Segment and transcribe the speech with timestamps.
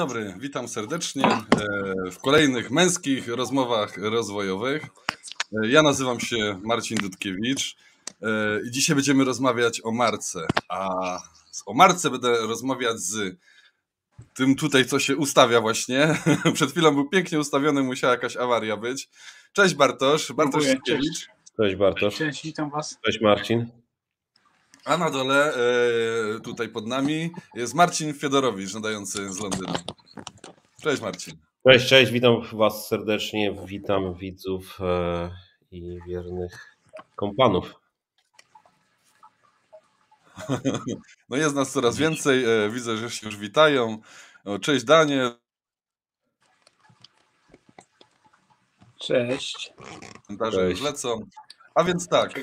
[0.00, 1.44] Dzień dobry, witam serdecznie e,
[2.10, 4.86] w kolejnych męskich rozmowach rozwojowych.
[5.52, 7.76] E, ja nazywam się Marcin Dudkiewicz
[8.22, 8.26] e,
[8.66, 10.46] i dzisiaj będziemy rozmawiać o marce.
[10.68, 10.88] A
[11.66, 13.36] o marce będę rozmawiać z
[14.34, 16.16] tym tutaj, co się ustawia właśnie.
[16.54, 19.08] Przed chwilą był pięknie ustawiony, musiała jakaś awaria być.
[19.52, 21.28] Cześć Bartosz, Bartosz Dudkiewicz.
[21.56, 22.14] Cześć Bartosz.
[22.16, 22.98] Cześć, witam Was.
[23.04, 23.79] Cześć Marcin.
[24.84, 25.52] A na dole,
[26.42, 29.74] tutaj pod nami, jest Marcin Fiodorowicz, nadający z Londynu.
[30.82, 31.36] Cześć Marcin.
[31.68, 35.30] Cześć, cześć, witam Was serdecznie, witam widzów e,
[35.70, 36.76] i wiernych
[37.16, 37.74] kompanów.
[41.28, 43.98] No jest nas coraz więcej, e, widzę, że się już witają.
[44.60, 45.32] Cześć Daniel.
[48.98, 49.72] Cześć.
[50.26, 51.26] Komentarze już lecą.
[51.74, 52.42] A więc tak, e,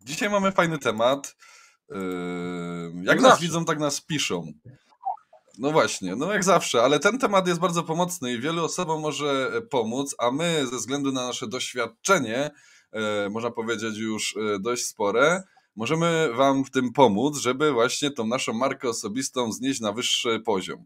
[0.00, 1.36] dzisiaj mamy fajny temat.
[3.02, 4.52] Jak nas widzą, tak nas piszą.
[5.60, 9.50] No właśnie, no jak zawsze, ale ten temat jest bardzo pomocny i wielu osobom może
[9.70, 12.50] pomóc, a my ze względu na nasze doświadczenie,
[12.92, 15.42] e, można powiedzieć już e, dość spore,
[15.76, 20.84] możemy Wam w tym pomóc, żeby właśnie tą naszą markę osobistą znieść na wyższy poziom.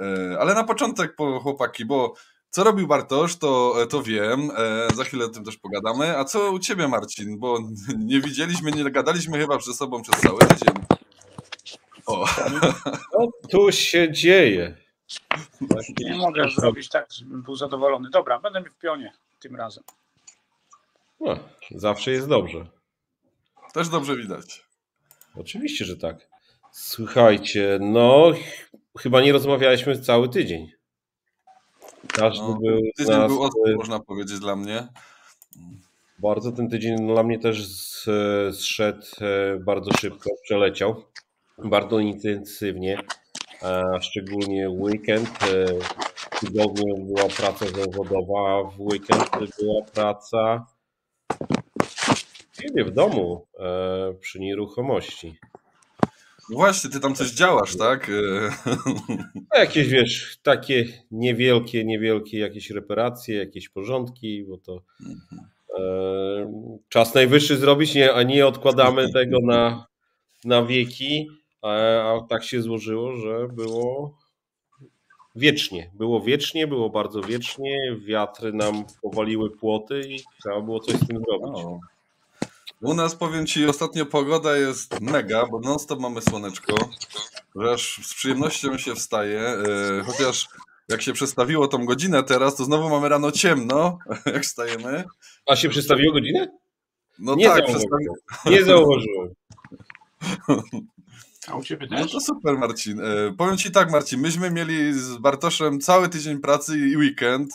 [0.00, 2.14] E, ale na początek, po chłopaki, bo
[2.54, 4.50] co robił Bartosz, to, to wiem,
[4.94, 6.18] za chwilę o tym też pogadamy.
[6.18, 7.38] A co u Ciebie, Marcin?
[7.38, 7.58] Bo
[7.98, 10.74] nie widzieliśmy, nie gadaliśmy chyba ze sobą przez cały tydzień.
[12.06, 12.26] O.
[13.12, 14.76] Co tu się dzieje?
[15.98, 18.10] Nie mogę zrobić tak, żebym był zadowolony.
[18.10, 19.84] Dobra, będę w pionie tym razem.
[21.20, 21.38] No,
[21.70, 22.66] zawsze jest dobrze.
[23.72, 24.64] Też dobrze widać.
[25.36, 26.28] Oczywiście, że tak.
[26.72, 28.32] Słuchajcie, no
[28.98, 30.73] chyba nie rozmawialiśmy cały tydzień.
[32.08, 32.80] Każdy no, był.
[32.96, 33.32] Tydzień nas...
[33.32, 34.88] był ostry, można powiedzieć, dla mnie.
[36.18, 37.66] Bardzo ten tydzień dla mnie też
[38.52, 41.04] zszedł e, bardzo szybko, przeleciał
[41.58, 42.98] bardzo intensywnie,
[44.00, 45.28] szczególnie weekend.
[45.42, 45.66] E,
[46.30, 50.66] w tygodniu była praca zawodowa, a w weekend była praca
[52.86, 55.38] w domu e, przy nieruchomości.
[56.50, 58.10] No właśnie, ty tam coś działasz, tak?
[59.52, 65.50] No jakieś, wiesz, takie niewielkie, niewielkie jakieś reparacje, jakieś porządki, bo to mhm.
[65.78, 69.86] e, czas najwyższy zrobić, nie, a nie odkładamy tego na,
[70.44, 71.28] na wieki.
[71.62, 74.18] A tak się złożyło, że było
[75.36, 75.90] wiecznie.
[75.94, 77.96] Było wiecznie, było bardzo wiecznie.
[78.06, 81.64] Wiatry nam powaliły płoty i trzeba było coś z tym zrobić.
[82.80, 86.74] U nas powiem Ci, ostatnio pogoda jest mega, bo non-stop mamy słoneczko,
[87.72, 90.48] aż z przyjemnością się wstaje, e, chociaż
[90.88, 93.98] jak się przestawiło tą godzinę teraz, to znowu mamy rano ciemno,
[94.34, 95.04] jak wstajemy.
[95.46, 96.48] A się przestawiło godzinę?
[97.18, 97.64] No nie tak.
[98.46, 99.34] Nie zauważyłem.
[101.48, 102.00] A u Ciebie też?
[102.00, 103.00] No to super, Marcin.
[103.00, 107.52] E, powiem Ci tak, Marcin, myśmy mieli z Bartoszem cały tydzień pracy i weekend.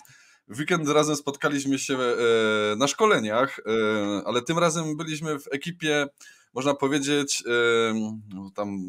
[0.50, 3.64] W weekend razem spotkaliśmy się e, na szkoleniach, e,
[4.26, 6.08] ale tym razem byliśmy w ekipie,
[6.54, 7.44] można powiedzieć,
[8.30, 8.80] no, tam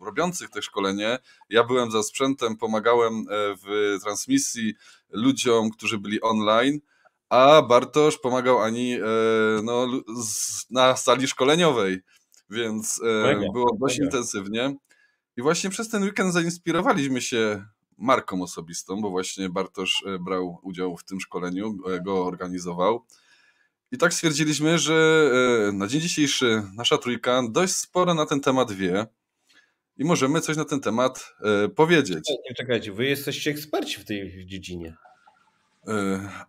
[0.00, 1.18] robiących te szkolenie.
[1.50, 3.24] Ja byłem za sprzętem, pomagałem
[3.64, 4.74] w transmisji
[5.10, 6.78] ludziom, którzy byli online,
[7.28, 8.98] a Bartosz pomagał Ani
[9.62, 9.86] no,
[10.70, 12.02] na sali szkoleniowej
[12.50, 14.76] więc e, było dość intensywnie.
[15.36, 17.64] I właśnie przez ten weekend zainspirowaliśmy się
[17.98, 23.04] marką osobistą, bo właśnie Bartosz e, brał udział w tym szkoleniu, e, go organizował.
[23.92, 25.30] I tak stwierdziliśmy, że
[25.72, 29.06] na dzień dzisiejszy nasza trójka dość sporo na ten temat wie
[29.96, 31.34] i możemy coś na ten temat
[31.76, 32.24] powiedzieć.
[32.26, 34.96] Czekajcie, czekajcie, wy jesteście eksperci w tej dziedzinie.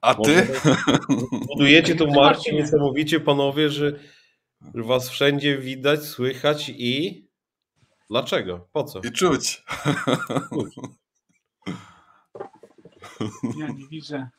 [0.01, 0.47] A ty?
[1.47, 3.99] Budujecie tą markę niesamowicie, panowie, że
[4.61, 7.25] Was wszędzie widać, słychać i.
[8.09, 8.67] Dlaczego?
[8.71, 8.99] Po co?
[8.99, 9.63] I czuć.
[13.57, 14.29] Ja nie widzę.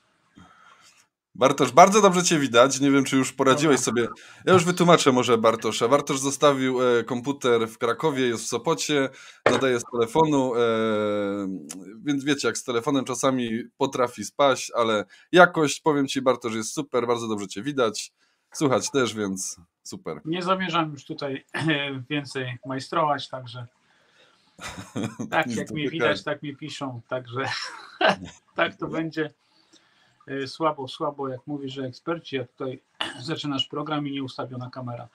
[1.35, 2.81] Bartosz, bardzo dobrze Cię widać.
[2.81, 4.09] Nie wiem, czy już poradziłeś sobie.
[4.45, 5.89] Ja już wytłumaczę może Bartosza.
[5.89, 9.09] Bartosz zostawił e, komputer w Krakowie, jest w Sopocie,
[9.51, 10.61] nadaje z telefonu, e,
[12.05, 17.07] więc wiecie, jak z telefonem czasami potrafi spaść, ale jakość, powiem Ci, Bartosz, jest super,
[17.07, 18.13] bardzo dobrze Cię widać.
[18.53, 20.21] Słuchać też, więc super.
[20.25, 21.45] Nie zamierzam już tutaj
[22.11, 23.67] więcej majstrować, także
[25.31, 27.45] tak jak mi widać, tak mi piszą, także
[28.57, 29.31] tak to będzie
[30.29, 32.81] e, słabo, słabo, jak mówisz, że eksperci, jak tutaj
[33.21, 35.09] zaczynasz program i nieustawiona kamera.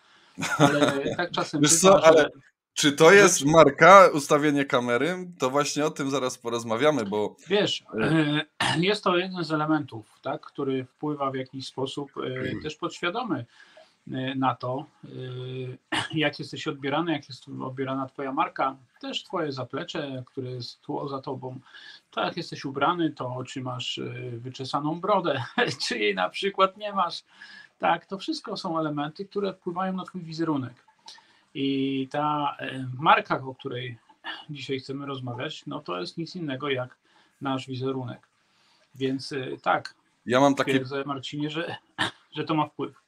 [0.58, 2.30] Ale tak czasem Wiesz co, ale
[2.76, 5.28] czy to jest marka, ustawienie kamery?
[5.40, 7.36] To właśnie o tym zaraz porozmawiamy, bo...
[7.48, 12.76] Wiesz, e, jest to jeden z elementów, tak, który wpływa w jakiś sposób e, też
[12.76, 13.46] podświadomy
[14.36, 14.86] na to,
[16.14, 21.22] jak jesteś odbierany, jak jest odbierana Twoja marka, też Twoje zaplecze, które jest tło za
[21.22, 21.60] Tobą.
[22.12, 24.00] To jak jesteś ubrany, to czy masz
[24.38, 25.44] wyczesaną brodę,
[25.88, 27.24] czy jej na przykład nie masz.
[27.80, 30.86] Tak, to wszystko są elementy, które wpływają na Twój wizerunek.
[31.54, 32.58] I ta
[33.00, 33.98] marka, o której
[34.50, 36.98] dzisiaj chcemy rozmawiać, no to jest nic innego jak
[37.42, 38.28] nasz wizerunek.
[38.96, 40.84] Więc tak, ja mam takie.
[41.06, 41.76] Marcinie, że,
[42.36, 43.05] że to ma wpływ.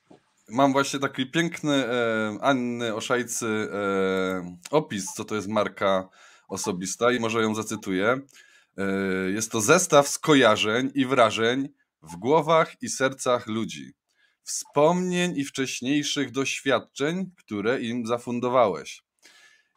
[0.49, 6.09] Mam właśnie taki piękny e, Anny Oszajcy e, opis, co to jest marka
[6.47, 8.21] osobista i może ją zacytuję.
[8.77, 8.83] E,
[9.31, 11.69] jest to zestaw skojarzeń i wrażeń
[12.01, 13.93] w głowach i sercach ludzi,
[14.43, 19.01] wspomnień i wcześniejszych doświadczeń, które im zafundowałeś.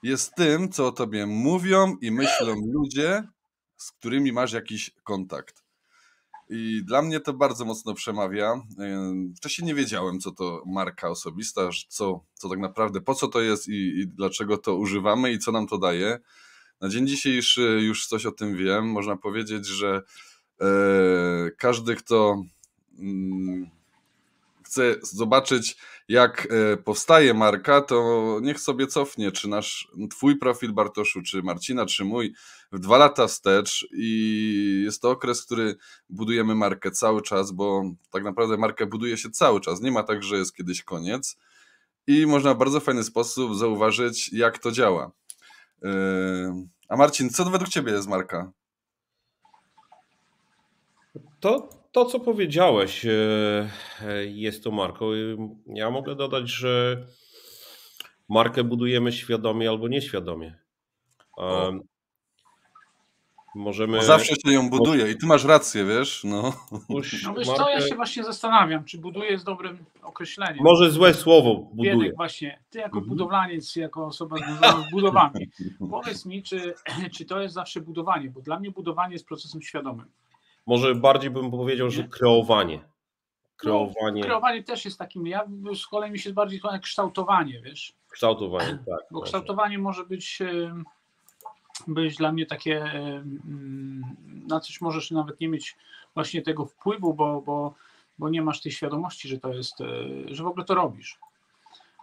[0.02, 3.22] Jest tym, co o tobie mówią i myślą ludzie,
[3.76, 5.62] z którymi masz jakiś kontakt.
[6.52, 8.62] I dla mnie to bardzo mocno przemawia.
[9.36, 13.68] Wcześniej nie wiedziałem, co to marka osobista, co, co tak naprawdę, po co to jest
[13.68, 16.18] i, i dlaczego to używamy i co nam to daje.
[16.80, 18.86] Na dzień dzisiejszy już coś o tym wiem.
[18.86, 20.02] Można powiedzieć, że
[20.60, 20.66] e,
[21.56, 22.44] każdy, kto
[22.98, 23.70] mm,
[24.64, 25.76] chce zobaczyć,
[26.10, 31.86] jak e, powstaje marka, to niech sobie cofnie, czy nasz, twój profil Bartoszu, czy Marcina,
[31.86, 32.34] czy mój,
[32.72, 35.76] w dwa lata wstecz i jest to okres, który
[36.08, 39.80] budujemy markę cały czas, bo tak naprawdę markę buduje się cały czas.
[39.80, 41.36] Nie ma tak, że jest kiedyś koniec
[42.06, 45.10] i można w bardzo fajny sposób zauważyć, jak to działa.
[45.82, 45.90] E,
[46.88, 48.52] a Marcin, co według Ciebie jest marka?
[51.40, 53.10] To to, co powiedziałeś, e,
[54.02, 55.06] e, jest to marką.
[55.66, 57.04] Ja mogę dodać, że
[58.28, 60.54] markę budujemy świadomie albo nieświadomie.
[63.54, 63.98] Możemy...
[63.98, 66.24] Bo zawsze się ją buduje i ty masz rację, wiesz?
[66.24, 67.44] No, no wiesz markę...
[67.44, 70.64] co, ja się właśnie zastanawiam, czy buduje jest dobrym określeniem.
[70.64, 71.96] Może złe słowo buduje.
[71.96, 73.08] Biedek właśnie, ty jako mhm.
[73.08, 75.48] budowlaniec, jako osoba związana z budowami,
[75.90, 76.74] powiedz mi, czy,
[77.16, 80.06] czy to jest zawsze budowanie, bo dla mnie budowanie jest procesem świadomym.
[80.70, 82.80] Może bardziej bym powiedział, że kreowanie.
[83.56, 84.20] Kreowanie.
[84.20, 85.44] No, kreowanie też jest takim, ja
[85.74, 87.92] z kolei mi się bardziej jak kształtowanie, wiesz.
[88.08, 89.00] Kształtowanie, tak.
[89.10, 90.38] Bo kształtowanie może być,
[91.86, 92.92] być dla mnie takie,
[94.48, 95.76] na coś możesz nawet nie mieć
[96.14, 97.74] właśnie tego wpływu, bo, bo,
[98.18, 99.84] bo nie masz tej świadomości, że to jest, e,
[100.34, 101.18] że w ogóle to robisz.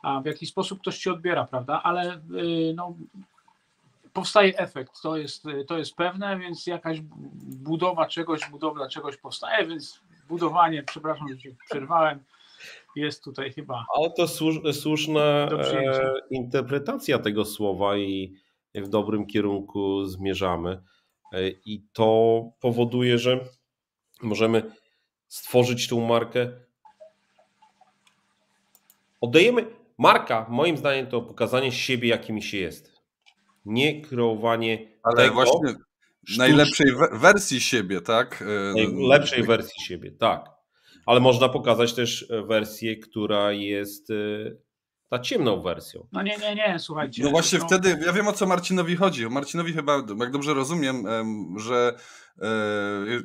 [0.01, 1.83] A w jaki sposób ktoś ci odbiera, prawda?
[1.83, 2.19] Ale e,
[2.75, 2.95] no,
[4.17, 7.01] powstaje efekt, to jest, to jest pewne, więc jakaś
[7.41, 9.99] budowa czegoś, budowla czegoś powstaje, więc
[10.29, 12.23] budowanie, przepraszam, że się przerwałem,
[12.95, 13.85] jest tutaj chyba.
[13.95, 14.27] Ale to
[14.73, 18.33] słuszna e, interpretacja tego słowa i
[18.75, 20.81] w dobrym kierunku zmierzamy.
[21.33, 23.39] E, I to powoduje, że
[24.21, 24.71] możemy
[25.27, 26.51] stworzyć tą markę.
[29.21, 29.65] Oddajemy.
[29.97, 32.96] Marka, moim zdaniem, to pokazanie siebie, jakimi się jest
[33.67, 35.75] nie kreowanie Ale tego, właśnie
[36.37, 38.41] najlepszej wersji siebie, tak?
[38.41, 40.49] E, najlepszej wersji siebie, tak.
[41.05, 44.13] Ale można pokazać też e, wersję, która jest e,
[45.09, 46.07] ta ciemną wersją.
[46.11, 47.23] No nie, nie, nie, słuchajcie.
[47.23, 47.65] No właśnie no.
[47.67, 49.29] wtedy, ja wiem o co Marcinowi chodzi.
[49.29, 51.03] Marcinowi chyba, jak dobrze rozumiem,
[51.57, 51.93] że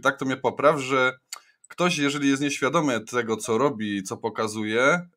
[0.02, 1.12] tak to mnie popraw, że
[1.68, 5.08] ktoś, jeżeli jest nieświadomy tego, co robi, co pokazuje,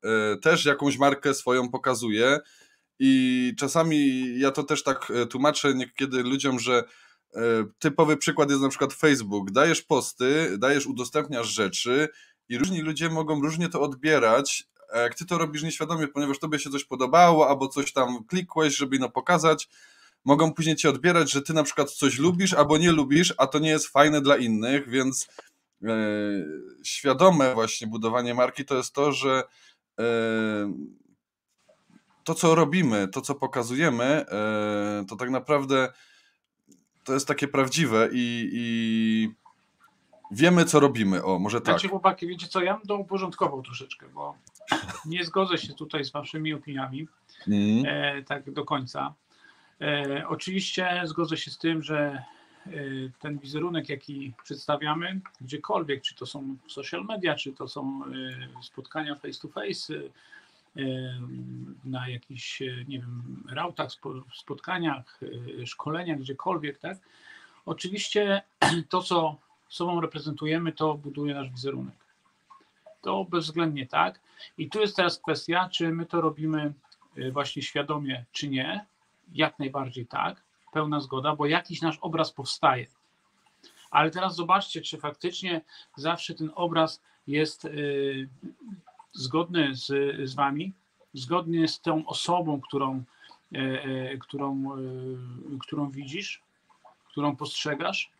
[0.41, 2.39] też jakąś markę swoją pokazuje,
[2.99, 6.83] i czasami ja to też tak e, tłumaczę niekiedy ludziom, że
[7.35, 7.39] e,
[7.79, 9.51] typowy przykład jest na przykład Facebook.
[9.51, 12.07] Dajesz posty, dajesz, udostępniasz rzeczy
[12.49, 16.59] i różni ludzie mogą różnie to odbierać, a jak ty to robisz nieświadomie, ponieważ tobie
[16.59, 19.69] się coś podobało, albo coś tam klikłeś, żeby no pokazać,
[20.25, 23.59] mogą później ci odbierać, że ty na przykład coś lubisz albo nie lubisz, a to
[23.59, 25.27] nie jest fajne dla innych, więc
[25.83, 25.97] e,
[26.83, 29.43] świadome właśnie budowanie marki to jest to, że
[29.99, 30.05] e,
[32.25, 35.93] to, co robimy, to, co pokazujemy, e, to tak naprawdę
[37.03, 39.29] to jest takie prawdziwe i, i
[40.31, 41.23] wiemy, co robimy.
[41.23, 41.65] O, może tak.
[41.65, 44.37] Znaczy, chłopaki, wiecie co, ja bym to uporządkował troszeczkę, bo
[45.05, 47.07] nie zgodzę się tutaj z waszymi opiniami
[47.47, 47.85] mm.
[47.87, 49.13] e, tak do końca.
[49.81, 52.23] E, oczywiście zgodzę się z tym, że
[52.67, 52.71] e,
[53.19, 58.01] ten wizerunek, jaki przedstawiamy, gdziekolwiek, czy to są social media, czy to są
[58.61, 59.93] spotkania face to face,
[61.85, 63.89] na jakichś, nie wiem, rautach,
[64.33, 65.19] spotkaniach,
[65.61, 66.97] e, szkoleniach, gdziekolwiek, tak?
[67.65, 68.41] Oczywiście
[68.89, 69.37] to, co
[69.69, 71.95] sobą reprezentujemy, to buduje nasz wizerunek.
[73.01, 74.19] To bezwzględnie tak.
[74.57, 76.73] I tu jest teraz kwestia, czy my to robimy
[77.17, 78.85] e, właśnie świadomie, czy nie.
[79.33, 80.41] Jak najbardziej tak,
[80.73, 82.87] pełna zgoda, bo jakiś nasz obraz powstaje.
[83.91, 85.61] Ale teraz zobaczcie, czy faktycznie
[85.95, 87.69] zawsze ten obraz jest e,
[89.15, 89.87] zgodny z,
[90.29, 90.73] z Wami,
[91.13, 93.03] zgodny z tą osobą, którą,
[94.19, 94.63] którą,
[95.59, 96.41] którą widzisz,
[97.07, 98.11] którą postrzegasz.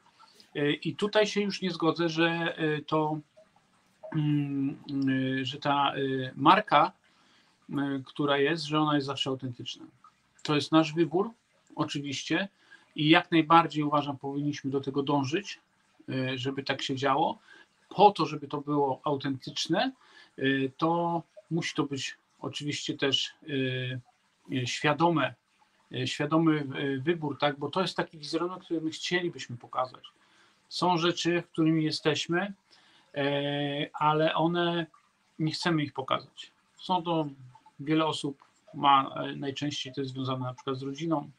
[0.82, 3.20] I tutaj się już nie zgodzę, że to,
[4.16, 4.78] mm,
[5.42, 5.94] że ta
[6.36, 6.92] marka,
[8.06, 9.86] która jest, że ona jest zawsze autentyczna.
[10.44, 11.30] To jest nasz wybór,
[11.76, 12.48] oczywiście,
[12.96, 15.60] i jak najbardziej uważam, powinniśmy do tego dążyć,
[16.36, 17.40] żeby tak się działo.
[17.90, 19.92] Po to, żeby to było autentyczne,
[20.78, 24.00] to musi to być oczywiście też y,
[24.66, 25.34] świadome,
[26.06, 26.68] świadomy
[27.02, 30.04] wybór, tak, bo to jest taki wizerunek, który my chcielibyśmy pokazać.
[30.70, 32.54] Są rzeczy, którymi jesteśmy,
[33.94, 34.86] ale one
[35.40, 36.52] nie chcemy ich pokazać.
[36.78, 37.28] Są to
[37.80, 41.32] wiele osób ma najczęściej to jest związane na przykład z rodziną,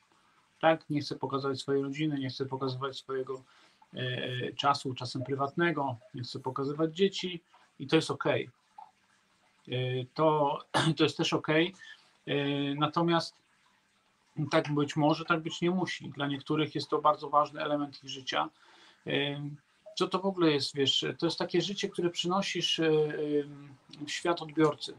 [0.61, 0.91] tak?
[0.91, 3.43] Nie chce pokazać swojej rodziny, nie chce pokazywać swojego
[3.95, 7.43] e, e, czasu, czasem prywatnego, nie chce pokazywać dzieci
[7.79, 8.25] i to jest ok.
[9.69, 9.73] E,
[10.15, 10.59] to,
[10.97, 11.49] to jest też ok.
[12.77, 13.35] Natomiast
[14.51, 16.09] tak być może, tak być nie musi.
[16.09, 18.49] Dla niektórych jest to bardzo ważny element ich życia.
[19.97, 22.81] Co to w ogóle jest, wiesz, to jest takie życie, które przynosisz
[24.07, 24.95] w świat odbiorcy.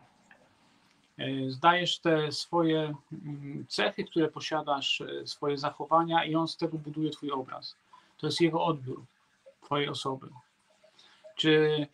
[1.48, 7.32] Zdajesz te swoje mm, cechy, które posiadasz, swoje zachowania i on z tego buduje twój
[7.32, 7.76] obraz.
[8.18, 9.06] To jest jego odbiór
[9.62, 10.30] twojej osoby.
[11.36, 11.88] Czy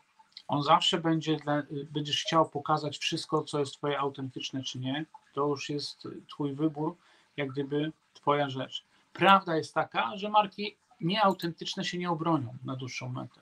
[0.53, 5.05] on zawsze będzie, dla, będziesz chciał pokazać wszystko, co jest twoje autentyczne, czy nie?
[5.33, 6.95] To już jest twój wybór,
[7.37, 8.85] jak gdyby twoja rzecz.
[9.13, 13.41] Prawda jest taka, że marki nieautentyczne się nie obronią na dłuższą metę.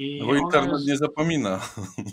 [0.00, 0.86] I no bo internet jest...
[0.86, 1.60] nie zapomina.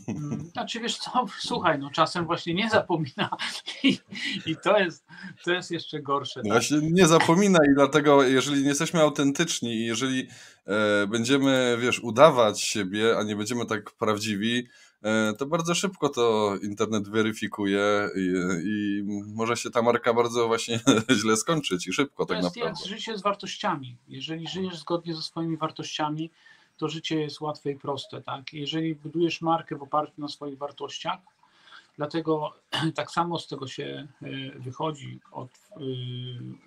[0.07, 3.29] Mm, znaczy wiesz co, słuchaj, no czasem właśnie nie zapomina
[3.83, 3.99] i,
[4.45, 5.05] i to, jest,
[5.43, 6.41] to jest jeszcze gorsze.
[6.41, 6.51] Tak?
[6.51, 10.27] Właśnie nie zapomina i dlatego jeżeli nie jesteśmy autentyczni i jeżeli
[10.65, 14.67] e, będziemy, wiesz, udawać siebie, a nie będziemy tak prawdziwi,
[15.03, 19.03] e, to bardzo szybko to internet weryfikuje i, i,
[19.35, 20.79] może się ta marka bardzo właśnie
[21.21, 22.61] źle skończyć i szybko to tak naprawdę.
[22.61, 23.97] To jest życie z wartościami.
[24.07, 26.31] Jeżeli żyjesz zgodnie ze swoimi wartościami,
[26.77, 28.21] to życie jest łatwe i proste.
[28.21, 28.53] Tak?
[28.53, 31.19] Jeżeli budujesz markę w oparciu na swoich wartościach,
[31.97, 32.53] dlatego
[32.95, 34.27] tak samo z tego się e,
[34.59, 35.19] wychodzi.
[35.31, 35.87] Od, yy,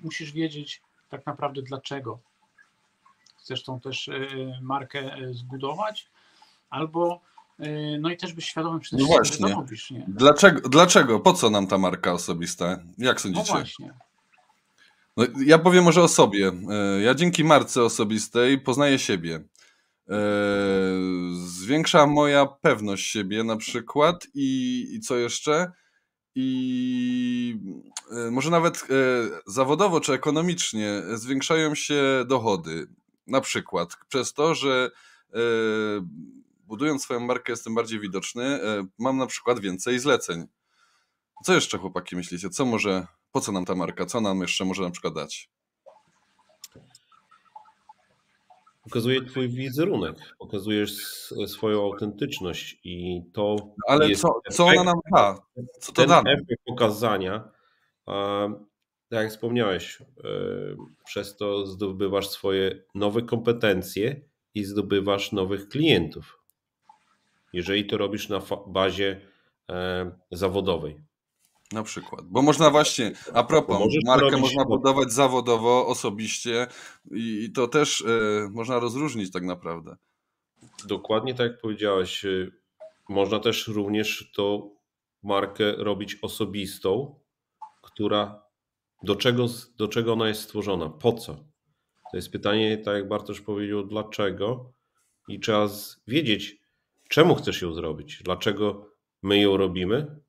[0.00, 2.18] musisz wiedzieć tak naprawdę dlaczego
[3.50, 6.08] chcesz tą też yy, markę zbudować,
[6.70, 7.20] albo
[7.58, 9.90] yy, no i też być świadomym przede no wszystkim, no robisz.
[9.90, 10.04] Nie?
[10.08, 11.20] Dlaczego, dlaczego?
[11.20, 12.78] Po co nam ta marka osobista?
[12.98, 13.52] Jak sądzicie?
[13.52, 13.92] No właśnie.
[15.16, 16.52] No, ja powiem może o sobie.
[17.04, 19.40] Ja dzięki marce osobistej poznaję siebie.
[20.10, 20.16] E,
[21.32, 25.72] zwiększa moja pewność siebie na przykład i, i co jeszcze?
[26.34, 27.56] I
[28.10, 28.84] e, może nawet e,
[29.46, 32.86] zawodowo czy ekonomicznie zwiększają się dochody.
[33.26, 34.90] Na przykład przez to, że
[36.66, 38.60] budując swoją markę jestem bardziej widoczny,
[38.98, 40.46] mam na przykład więcej zleceń.
[41.44, 42.50] Co jeszcze chłopaki myślicie?
[42.50, 44.06] Co może, po co nam ta marka?
[44.06, 45.50] Co nam jeszcze może na przykład dać?
[48.82, 50.92] Pokazuje twój wizerunek, pokazujesz
[51.46, 53.56] swoją autentyczność i to.
[53.88, 55.38] Ale co, co ona nam da?
[55.80, 56.22] Co to ten da?
[56.26, 57.48] efekt pokazania,
[59.08, 60.04] tak jak wspomniałeś, e,
[61.04, 64.20] przez to zdobywasz swoje nowe kompetencje
[64.54, 66.40] i zdobywasz nowych klientów.
[67.52, 69.20] Jeżeli to robisz na bazie
[69.70, 71.09] e, zawodowej.
[71.72, 72.24] Na przykład.
[72.26, 76.66] Bo można właśnie, a propos, markę można budować zawodowo, osobiście
[77.10, 79.96] i to też y, można rozróżnić tak naprawdę.
[80.86, 82.24] Dokładnie tak jak powiedziałeś.
[82.24, 82.50] E,
[83.08, 84.76] można też również tą
[85.22, 87.20] markę robić osobistą,
[87.82, 88.42] która
[89.02, 89.46] do czego,
[89.76, 91.34] do czego ona jest stworzona, po co?
[92.10, 94.72] To jest pytanie, tak jak Bartosz powiedział, dlaczego
[95.28, 95.68] i trzeba
[96.06, 96.60] wiedzieć,
[97.08, 98.90] czemu chcesz ją zrobić, dlaczego
[99.22, 100.20] my ją robimy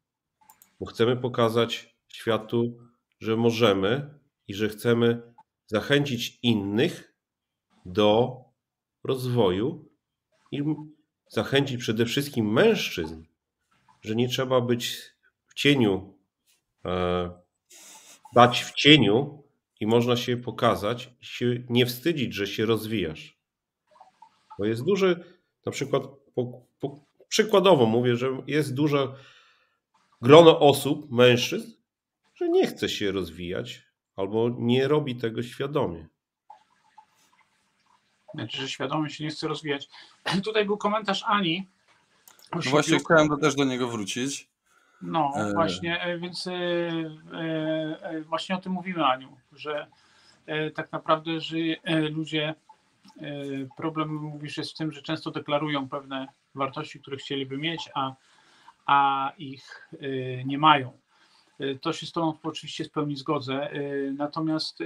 [0.82, 2.78] bo chcemy pokazać światu,
[3.20, 5.34] że możemy i że chcemy
[5.66, 7.16] zachęcić innych
[7.86, 8.38] do
[9.04, 9.90] rozwoju
[10.52, 10.64] i
[11.30, 13.24] zachęcić przede wszystkim mężczyzn,
[14.02, 14.98] że nie trzeba być
[15.48, 16.18] w cieniu,
[16.86, 17.32] e,
[18.36, 19.44] dać w cieniu
[19.80, 23.38] i można się pokazać i się nie wstydzić, że się rozwijasz.
[24.60, 25.24] Bo jest duży,
[25.66, 26.04] na przykład,
[26.36, 29.16] po, po, przykładowo mówię, że jest dużo
[30.22, 31.72] grono osób, mężczyzn,
[32.36, 33.86] że nie chce się rozwijać
[34.16, 36.08] albo nie robi tego świadomie.
[38.34, 39.90] Znaczy, że świadomie się nie chce rozwijać.
[40.44, 41.68] Tutaj był komentarz Ani.
[42.56, 44.50] No właśnie chciałem też do niego wrócić.
[45.01, 45.54] No e...
[45.54, 46.54] właśnie, e, więc e,
[47.34, 49.88] e, właśnie o tym mówimy Aniu, że
[50.46, 52.56] e, tak naprawdę, że e, ludzie
[53.78, 58.16] problem mówisz jest w tym, że często deklarują pewne wartości, które chcieliby mieć, a
[58.86, 59.90] a ich
[60.46, 60.92] nie mają.
[61.82, 63.70] To się z Tobą oczywiście z pełni zgodzę.
[64.18, 64.80] Natomiast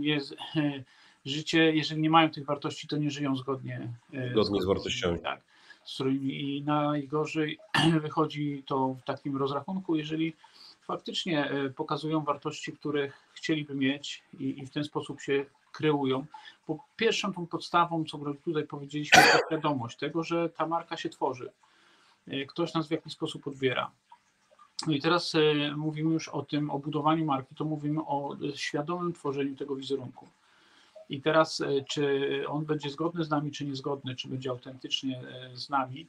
[0.00, 0.34] jest,
[1.24, 3.88] życie, jeżeli nie mają tych wartości, to nie żyją zgodnie,
[4.30, 5.20] zgodnie z wartościami.
[5.20, 5.40] Tak,
[5.84, 7.58] z którymi i najgorzej
[8.02, 10.36] wychodzi to w takim rozrachunku, jeżeli
[10.86, 16.26] faktycznie pokazują wartości, których chcieliby mieć i, i w ten sposób się kreują.
[16.68, 21.50] Bo pierwszą tą podstawą, co tutaj powiedzieliśmy, to świadomość tego, że ta marka się tworzy.
[22.48, 23.90] Ktoś nas w jakiś sposób odbiera.
[24.86, 29.12] No i teraz e, mówimy już o tym, o budowaniu marki, to mówimy o świadomym
[29.12, 30.28] tworzeniu tego wizerunku.
[31.08, 35.56] I teraz, e, czy on będzie zgodny z nami, czy niezgodny, czy będzie autentycznie e,
[35.56, 36.06] z nami,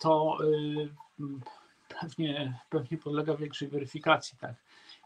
[0.00, 0.38] to
[2.00, 4.54] pewnie, pewnie podlega większej weryfikacji, tak.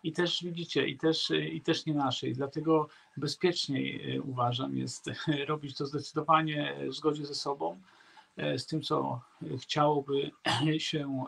[0.02, 2.34] I też widzicie, i też, i też nie naszej.
[2.34, 5.10] Dlatego bezpieczniej uważam jest
[5.48, 7.95] robić to zdecydowanie w zgodzie ze sobą, E,
[8.36, 9.20] z tym, co
[9.58, 10.30] chciałoby
[10.78, 11.24] się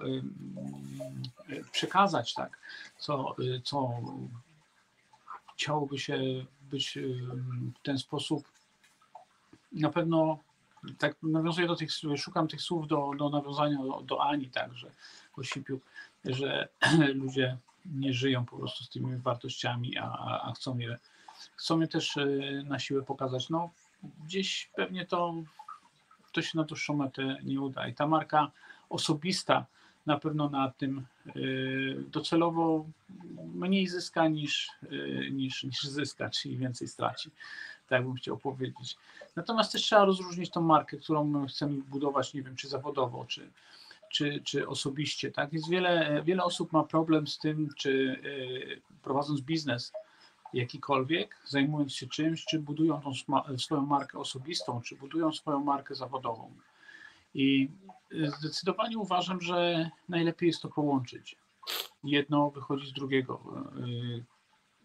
[1.48, 2.58] e, przekazać, tak,
[2.98, 4.00] co, co
[5.54, 6.18] chciałoby się
[6.62, 7.00] być e,
[7.74, 8.48] w ten sposób
[9.72, 10.38] na pewno
[10.98, 14.90] tak nawiązuję do tych szukam tych słów do, do nawiązania do, do Ani także
[15.36, 15.80] Osipiu,
[16.24, 16.68] że
[17.14, 20.98] ludzie nie żyją po prostu z tymi wartościami, a, a chcą je
[21.56, 22.18] chcą je też
[22.64, 23.50] na siłę pokazać.
[23.50, 23.70] No
[24.24, 25.34] gdzieś pewnie to
[26.38, 27.88] to się na dłuższą metę nie uda.
[27.88, 28.50] I ta marka
[28.88, 29.66] osobista
[30.06, 32.86] na pewno na tym y, docelowo
[33.54, 37.30] mniej zyska niż, y, niż, niż zyska, czyli więcej straci.
[37.88, 38.96] Tak bym chciał powiedzieć.
[39.36, 43.50] Natomiast też trzeba rozróżnić tą markę, którą chcemy budować, nie wiem, czy zawodowo, czy,
[44.10, 45.30] czy, czy osobiście.
[45.30, 45.52] Tak?
[45.52, 49.92] Jest wiele, wiele osób ma problem z tym, czy y, prowadząc biznes,
[50.54, 53.12] jakikolwiek, zajmując się czymś, czy budują tą
[53.58, 56.52] swoją markę osobistą, czy budują swoją markę zawodową.
[57.34, 57.70] I
[58.38, 61.36] zdecydowanie uważam, że najlepiej jest to połączyć.
[62.04, 63.40] Jedno wychodzi z drugiego.
[63.76, 64.24] Y,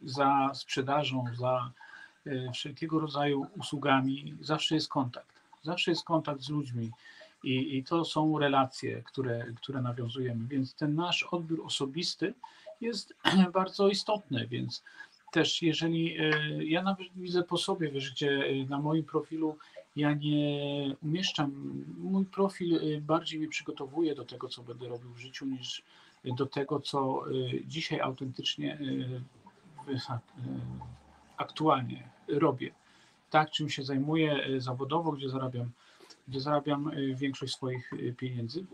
[0.03, 1.71] za sprzedażą, za
[2.27, 5.35] y, wszelkiego rodzaju usługami zawsze jest kontakt.
[5.61, 6.91] Zawsze jest kontakt z ludźmi.
[7.43, 10.47] I, i to są relacje, które, które nawiązujemy.
[10.47, 12.33] Więc ten nasz odbiór osobisty
[12.81, 13.13] jest
[13.53, 14.47] bardzo istotny.
[14.47, 14.83] Więc
[15.33, 16.31] też jeżeli e,
[16.63, 19.57] ja nawet widzę po sobie, wiesz, gdzie e, na moim profilu
[19.95, 25.17] ja nie umieszczam, mój profil e, bardziej mnie przygotowuje do tego, co będę robił w
[25.17, 25.83] życiu, niż
[26.37, 27.23] do tego, co
[27.65, 28.79] dzisiaj autentycznie
[31.37, 32.71] aktualnie robię.
[33.29, 35.71] Tak, czym się zajmuję zawodowo, gdzie zarabiam,
[36.27, 38.65] gdzie zarabiam większość swoich pieniędzy.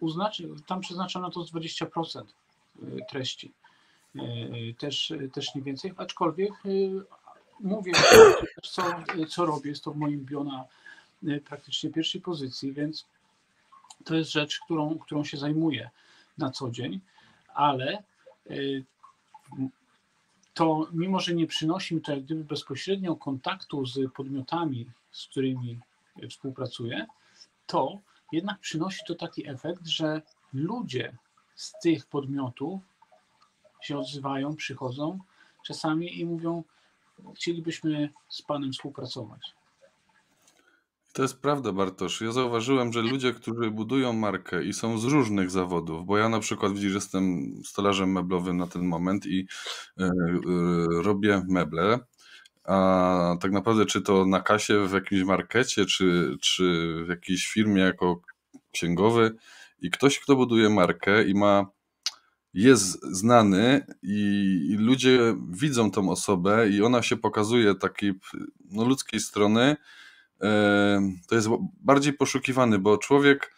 [0.00, 2.24] Uznaczy, tam przeznaczam na to 20%
[3.10, 3.52] treści
[4.78, 6.68] też, też nie więcej, aczkolwiek e,
[7.60, 7.92] mówię,
[8.62, 8.82] co,
[9.28, 10.64] co robię, jest to w moim bio na
[11.28, 13.06] e, praktycznie pierwszej pozycji, więc
[14.04, 15.90] to jest rzecz, którą, którą się zajmuję
[16.38, 17.00] na co dzień,
[17.54, 18.02] ale
[20.54, 25.80] to mimo, że nie przynosi mi to jak gdyby bezpośrednio kontaktu z podmiotami, z którymi
[26.30, 27.06] współpracuję,
[27.66, 27.98] to
[28.32, 30.22] jednak przynosi to taki efekt, że
[30.52, 31.16] ludzie
[31.54, 32.80] z tych podmiotów
[33.84, 35.18] się odzywają, przychodzą
[35.64, 36.64] czasami i mówią,
[37.34, 39.54] chcielibyśmy z Panem współpracować.
[41.12, 42.20] To jest prawda, Bartosz.
[42.20, 46.40] Ja zauważyłem, że ludzie, którzy budują markę i są z różnych zawodów, bo ja na
[46.40, 49.46] przykład widzisz, jestem stolarzem meblowym na ten moment i
[49.96, 50.10] yy,
[50.46, 51.98] yy, robię meble,
[52.64, 57.82] a tak naprawdę czy to na kasie w jakimś markecie, czy, czy w jakiejś firmie
[57.82, 58.20] jako
[58.72, 59.36] księgowy
[59.80, 61.66] i ktoś, kto buduje markę i ma
[62.54, 68.12] jest znany i, ludzie widzą tą osobę i ona się pokazuje takiej
[68.70, 69.76] no, ludzkiej strony,
[70.42, 71.48] e, to jest
[71.80, 73.54] bardziej poszukiwany, bo człowiek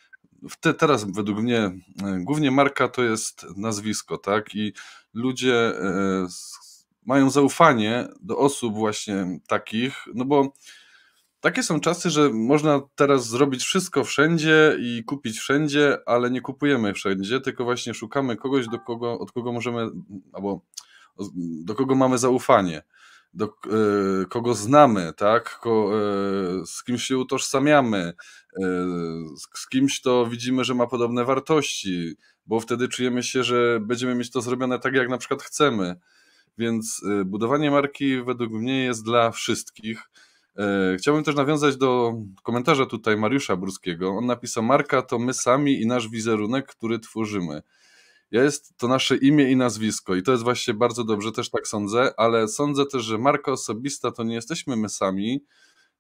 [0.61, 1.81] te, teraz według mnie e,
[2.21, 4.55] głównie marka to jest nazwisko, tak?
[4.55, 4.73] I
[5.15, 6.27] ludzie e,
[7.07, 10.53] mają zaufanie do osób właśnie takich, no bo
[11.41, 16.95] takie są czasy, że można teraz zrobić wszystko wszędzie i kupić wszędzie, ale nie kupujemy
[16.95, 19.89] wszędzie, tylko właśnie szukamy kogoś, do kogo, od kogo możemy,
[20.33, 20.61] albo
[21.65, 22.83] do kogo mamy zaufanie,
[23.35, 23.47] do
[24.23, 25.59] y, kogo znamy, tak?
[25.59, 25.91] Ko,
[26.63, 28.13] y, z kimś się utożsamiamy,
[28.59, 28.63] y,
[29.55, 34.31] z kimś to widzimy, że ma podobne wartości, bo wtedy czujemy się, że będziemy mieć
[34.31, 35.97] to zrobione tak, jak na przykład chcemy.
[36.59, 40.03] Więc budowanie marki według mnie jest dla wszystkich
[40.99, 44.11] chciałbym też nawiązać do komentarza tutaj Mariusza Burskiego.
[44.11, 47.63] On napisał: Marka to my sami i nasz wizerunek, który tworzymy.
[48.31, 52.13] Jest to nasze imię i nazwisko, i to jest właśnie bardzo dobrze, też tak sądzę,
[52.17, 55.45] ale sądzę też, że marka osobista to nie jesteśmy my sami,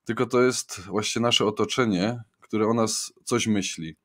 [0.04, 3.96] tylko to jest właśnie nasze otoczenie, które o nas coś myśli.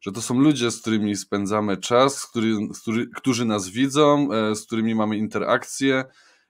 [0.00, 4.66] że to są ludzie, z którymi spędzamy czas, który, który, którzy nas widzą, e, z
[4.66, 6.04] którymi mamy interakcje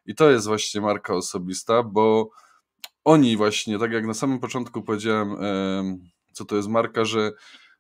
[0.07, 2.31] i to jest właśnie marka osobista, bo
[3.04, 5.36] oni właśnie, tak jak na samym początku powiedziałem,
[6.32, 7.32] co to jest marka, że,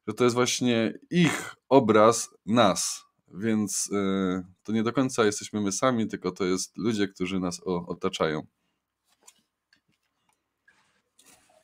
[0.08, 3.04] że to jest właśnie ich obraz nas,
[3.34, 7.60] więc e, to nie do końca jesteśmy my sami, tylko to jest ludzie, którzy nas
[7.66, 8.46] otaczają.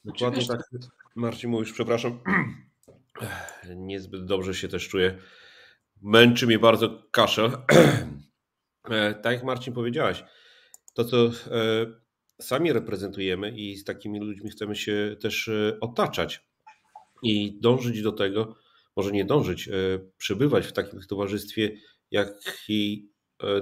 [0.04, 0.60] Dokładnie tak.
[1.16, 2.18] Marcin mówisz, przepraszam.
[3.76, 5.18] Niezbyt dobrze się też czuję.
[6.02, 7.50] Męczy mnie bardzo kaszel.
[8.90, 10.24] E, tak jak Marcin powiedziałeś,
[10.94, 11.30] to co e,
[12.40, 16.44] sami reprezentujemy i z takimi ludźmi chcemy się też e, otaczać
[17.22, 18.56] i dążyć do tego,
[18.96, 19.68] może nie dążyć,
[20.18, 21.76] przebywać w takim towarzystwie,
[22.10, 23.10] jaki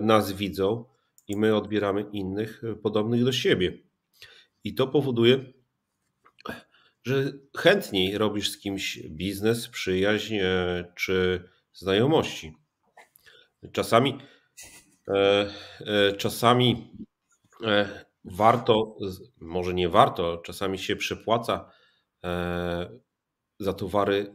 [0.01, 0.85] nas widzą
[1.29, 3.79] i my odbieramy innych podobnych do siebie.
[4.65, 5.53] I to powoduje,
[7.05, 12.57] że chętniej robisz z kimś biznes, przyjaźń e, czy znajomości.
[13.73, 14.19] Czasami,
[15.09, 16.91] e, e, czasami
[18.25, 18.97] warto,
[19.41, 21.71] może nie warto, czasami się przepłaca
[23.59, 24.35] za towary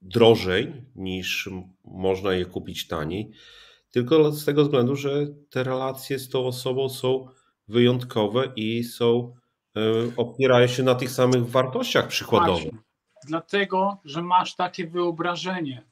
[0.00, 1.50] drożej niż
[1.84, 3.32] można je kupić taniej,
[3.90, 7.28] tylko z tego względu, że te relacje z tą osobą są
[7.68, 9.34] wyjątkowe i są
[9.76, 9.80] E,
[10.16, 12.74] opierają się na tych samych wartościach przykładowych.
[13.26, 15.82] Dlatego, że masz takie wyobrażenie.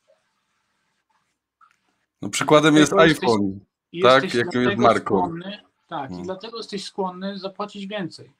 [2.22, 3.60] No przykładem jest iPhone,
[4.02, 5.18] tak, jakim jest marką.
[5.18, 6.20] Skłonny, tak, hmm.
[6.20, 8.30] i dlatego jesteś skłonny zapłacić więcej.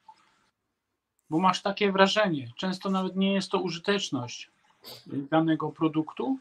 [1.30, 2.52] Bo masz takie wrażenie.
[2.56, 4.50] Często nawet nie jest to użyteczność
[5.06, 6.38] danego produktu,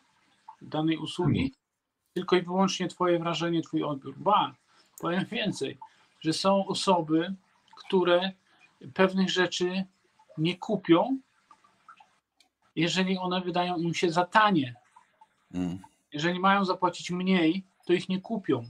[0.62, 1.52] danej usługi, hmm.
[2.14, 4.14] tylko i wyłącznie Twoje wrażenie, Twój odbiór.
[4.18, 4.56] Ba,
[5.02, 5.78] powiem więcej,
[6.20, 7.36] że są osoby,
[7.76, 8.32] które
[8.94, 9.84] pewnych rzeczy
[10.38, 11.20] nie kupią,
[12.76, 14.76] jeżeli one wydają im się za tanie.
[15.54, 15.80] Mm.
[16.14, 18.66] Jeżeli mają zapłacić mniej, to ich nie kupią,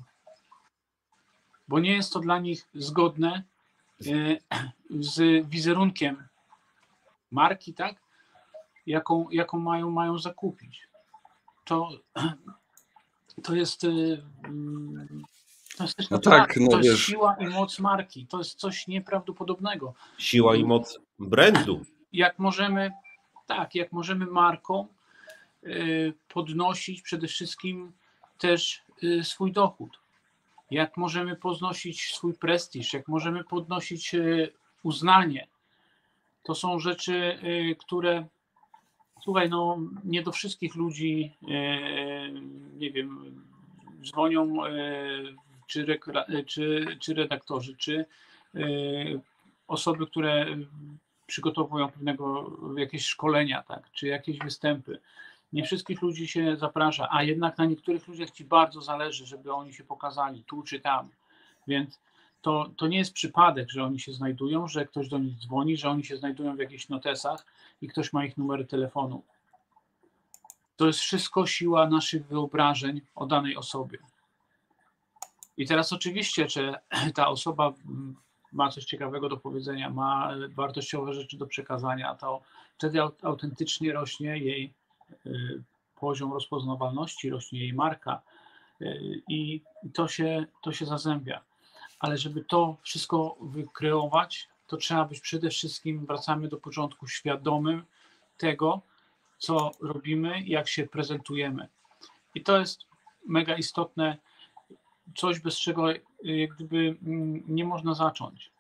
[1.70, 3.44] bo nie jest to dla nich zgodne
[4.08, 4.38] e,
[4.90, 6.28] z wizerunkiem
[7.32, 7.96] marki, tak?
[8.86, 10.88] Jaką, jaką mają, mają zakupić.
[11.66, 11.90] To,
[13.44, 13.88] to jest e,
[15.78, 18.28] to jest no tak, no to jest siła i moc marki.
[18.28, 19.94] To jest coś nieprawdopodobnego.
[20.18, 21.86] Siła i moc brandu.
[22.14, 22.92] Jak możemy,
[23.48, 24.88] tak, jak możemy marką
[25.64, 27.92] y, podnosić przede wszystkim
[28.38, 28.82] też
[29.24, 30.00] swój dochód.
[30.72, 34.54] Jak możemy podnosić swój prestiż, jak możemy podnosić y,
[34.84, 35.48] uznanie.
[36.44, 37.40] To są rzeczy,
[37.80, 38.28] które
[39.22, 41.36] słuchaj, no nie do wszystkich ludzi,
[42.78, 43.42] nie wiem,
[44.04, 44.56] dzwonią
[45.70, 46.00] czy,
[46.46, 48.06] czy, czy redaktorzy, czy
[48.56, 48.60] e,
[49.68, 50.46] osoby, które
[51.28, 55.00] przygotowują pewnego jakieś szkolenia, tak, czy jakieś występy.
[55.54, 59.74] Nie wszystkich ludzi się zaprasza, a jednak na niektórych ludziach ci bardzo zależy, żeby oni
[59.74, 61.10] się pokazali tu czy tam.
[61.68, 62.00] Więc
[62.42, 65.90] to, to nie jest przypadek, że oni się znajdują, że ktoś do nich dzwoni, że
[65.90, 67.46] oni się znajdują w jakichś notesach
[67.82, 69.24] i ktoś ma ich numery telefonu.
[70.76, 73.98] To jest wszystko siła naszych wyobrażeń o danej osobie.
[75.58, 76.74] I teraz oczywiście, czy
[77.16, 77.74] ta osoba
[78.52, 82.42] ma coś ciekawego do powiedzenia, ma wartościowe rzeczy do przekazania, to
[82.78, 84.74] wtedy autentycznie rośnie jej
[86.00, 88.22] poziom rozpoznawalności, rośnie jej marka
[88.82, 89.62] y, i
[89.93, 91.41] to się, to się zazębia.
[92.00, 97.86] Ale żeby to wszystko wykreować, to trzeba być przede wszystkim, wracamy do początku, świadomym
[98.38, 98.82] tego,
[99.38, 101.67] co robimy, jak się prezentujemy.
[102.36, 102.86] I to jest
[103.28, 104.17] mega istotne
[105.15, 106.00] coś, bez czego y,
[106.56, 108.52] gdyby mm, nie można zacząć.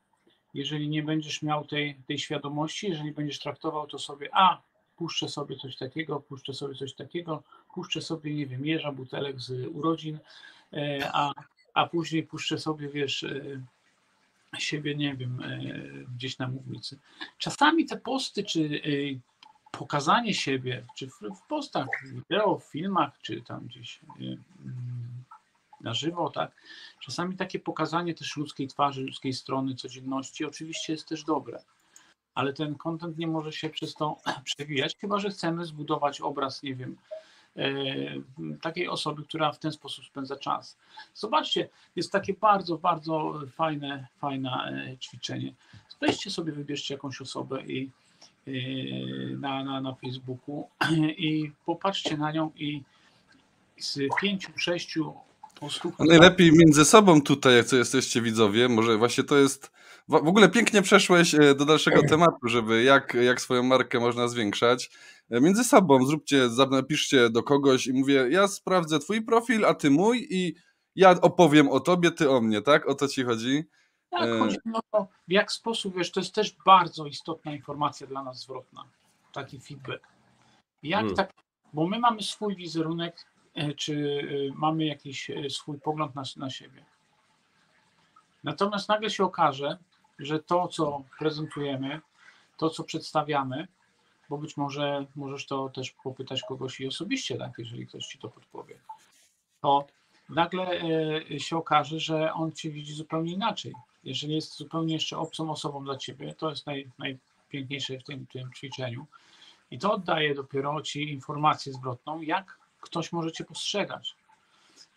[0.53, 4.61] Jeżeli nie będziesz miał tej, tej świadomości, jeżeli będziesz traktował to sobie, a
[4.99, 9.67] puszczę sobie coś takiego, puszczę sobie coś takiego, puszczę sobie, nie wiem, jeża butelek z
[9.67, 10.19] urodzin,
[10.73, 11.33] e, a,
[11.73, 13.61] a później puszczę sobie, wiesz, e,
[14.57, 15.59] siebie, nie wiem, e,
[16.15, 16.99] gdzieś na mównicy.
[17.37, 18.81] Czasami te posty, czy
[19.71, 24.43] pokazanie siebie, czy w, postach, wideo, w filmach, czy tam gdzieś mm,
[25.81, 26.51] na żywo, tak?
[26.99, 31.59] Czasami takie pokazanie też ludzkiej twarzy, ludzkiej strony, codzienności oczywiście jest też dobre,
[32.39, 36.75] ale ten kontent nie może się przez to przewijać, chyba że chcemy zbudować obraz, nie
[36.75, 36.97] wiem,
[37.57, 37.71] e,
[38.61, 40.77] takiej osoby, która w ten sposób spędza czas.
[41.15, 45.53] Zobaczcie, jest takie bardzo, bardzo fajne, fajne e, ćwiczenie.
[46.01, 47.89] Weźcie sobie, wybierzcie jakąś osobę i
[48.47, 48.51] e,
[49.37, 50.69] na, na, na Facebooku
[51.27, 52.83] i popatrzcie na nią i
[53.77, 55.13] z pięciu, sześciu
[55.99, 59.71] Najlepiej między sobą tutaj, jak co jesteście widzowie, może właśnie to jest.
[60.09, 64.91] W ogóle pięknie przeszłeś e, do dalszego tematu, żeby jak, jak swoją markę można zwiększać.
[65.29, 70.27] między sobą, zróbcie, napiszcie do kogoś i mówię, ja sprawdzę twój profil, a ty mój
[70.29, 70.55] i
[70.95, 72.89] ja opowiem o tobie, ty o mnie, tak?
[72.89, 73.63] O to ci chodzi?
[74.09, 78.23] Tak, chodzi o to, w jak sposób, wiesz, to jest też bardzo istotna informacja dla
[78.23, 78.83] nas zwrotna,
[79.33, 80.03] taki feedback.
[80.83, 81.15] Jak hmm.
[81.15, 81.33] tak,
[81.73, 83.25] bo my mamy swój wizerunek,
[83.77, 84.21] czy
[84.55, 86.85] mamy jakiś swój pogląd na, na siebie.
[88.43, 89.77] Natomiast nagle się okaże,
[90.19, 92.01] że to, co prezentujemy,
[92.57, 93.67] to, co przedstawiamy,
[94.29, 98.29] bo być może możesz to też popytać kogoś i osobiście, tak, jeżeli ktoś ci to
[98.29, 98.79] podpowie,
[99.61, 99.87] to
[100.29, 100.81] nagle
[101.31, 103.73] e, się okaże, że on cię widzi zupełnie inaczej.
[104.03, 108.53] Jeżeli jest zupełnie jeszcze obcą osobą dla ciebie, to jest naj, najpiękniejsze w tym, tym
[108.53, 109.05] ćwiczeniu.
[109.71, 114.15] I to oddaje dopiero ci informację zwrotną, jak ktoś może cię postrzegać.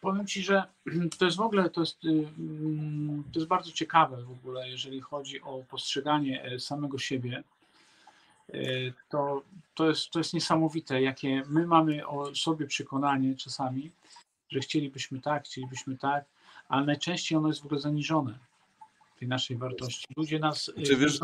[0.03, 0.65] Powiem Ci, że
[1.19, 5.43] to jest w ogóle, to jest, mm, to jest bardzo ciekawe w ogóle, jeżeli chodzi
[5.43, 7.43] o postrzeganie e, samego siebie.
[8.49, 8.59] E,
[9.09, 9.43] to,
[9.75, 13.91] to, jest, to jest niesamowite, jakie my mamy o sobie przekonanie czasami,
[14.51, 16.25] że chcielibyśmy tak, chcielibyśmy tak,
[16.69, 18.39] ale najczęściej ono jest w ogóle zaniżone,
[19.19, 20.07] tej naszej wartości.
[20.17, 20.73] Ludzie nas.
[20.77, 21.21] E, Czy wiesz,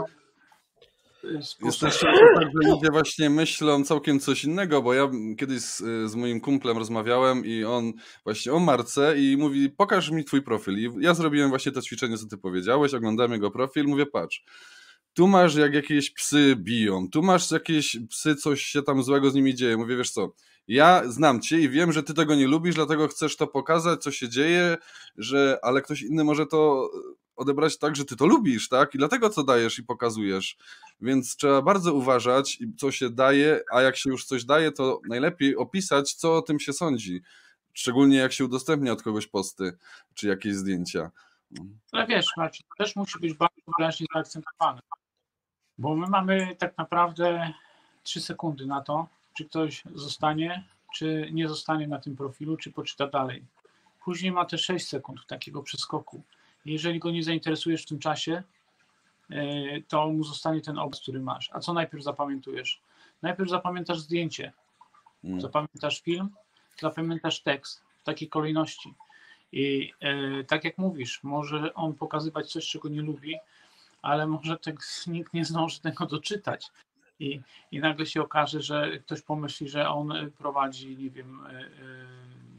[1.80, 5.76] też tak, że ludzie właśnie myślą całkiem coś innego, bo ja kiedyś z,
[6.10, 7.92] z, moim kumplem rozmawiałem i on
[8.24, 10.78] właśnie o Marce i mówi, pokaż mi twój profil.
[10.78, 14.44] I ja zrobiłem właśnie to ćwiczenie, co ty powiedziałeś, oglądałem jego profil, mówię, patrz,
[15.14, 19.34] tu masz jak jakieś psy biją, tu masz jakieś psy, coś się tam złego z
[19.34, 19.76] nimi dzieje.
[19.76, 20.32] Mówię, wiesz co,
[20.68, 24.10] ja znam cię i wiem, że ty tego nie lubisz, dlatego chcesz to pokazać, co
[24.10, 24.76] się dzieje,
[25.16, 26.90] że, ale ktoś inny może to
[27.38, 28.94] odebrać tak, że ty to lubisz, tak?
[28.94, 30.56] I dlatego co dajesz i pokazujesz.
[31.00, 35.56] Więc trzeba bardzo uważać, co się daje, a jak się już coś daje, to najlepiej
[35.56, 37.22] opisać, co o tym się sądzi.
[37.72, 39.76] Szczególnie jak się udostępnia od kogoś posty,
[40.14, 41.10] czy jakieś zdjęcia.
[41.92, 44.80] Ale wiesz, Marcin, też musi być bardzo wyraźnie zaakcentowane.
[45.78, 47.52] Bo my mamy tak naprawdę
[48.02, 53.06] 3 sekundy na to, czy ktoś zostanie, czy nie zostanie na tym profilu, czy poczyta
[53.06, 53.44] dalej.
[54.04, 56.22] Później ma te 6 sekund takiego przeskoku.
[56.64, 58.42] Jeżeli go nie zainteresujesz w tym czasie,
[59.30, 59.42] e,
[59.88, 61.50] to mu zostanie ten obraz, który masz.
[61.52, 62.80] A co najpierw zapamiętujesz?
[63.22, 64.52] Najpierw zapamiętasz zdjęcie,
[65.24, 65.40] mm.
[65.40, 66.30] zapamiętasz film,
[66.80, 68.94] zapamiętasz tekst w takiej kolejności.
[69.52, 73.36] I e, tak jak mówisz, może on pokazywać coś, czego nie lubi,
[74.02, 76.70] ale może tak nikt nie zdąży tego doczytać.
[77.20, 81.70] I, I nagle się okaże, że ktoś pomyśli, że on prowadzi, nie wiem, e,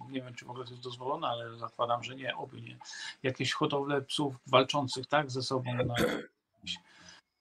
[0.09, 2.77] nie wiem, czy w ogóle to jest dozwolone, ale zakładam, że nie, oby nie,
[3.23, 5.95] jakieś hodowle psów walczących tak ze sobą na,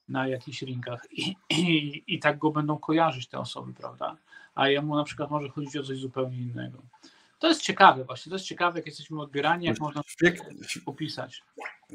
[0.09, 4.17] na jakichś ringach I, i, i tak go będą kojarzyć te osoby, prawda?
[4.55, 6.83] A jemu na przykład może chodzić o coś zupełnie innego.
[7.39, 10.03] To jest ciekawe właśnie, to jest ciekawe, jak jesteśmy odbierani, jak można
[10.87, 11.43] opisać.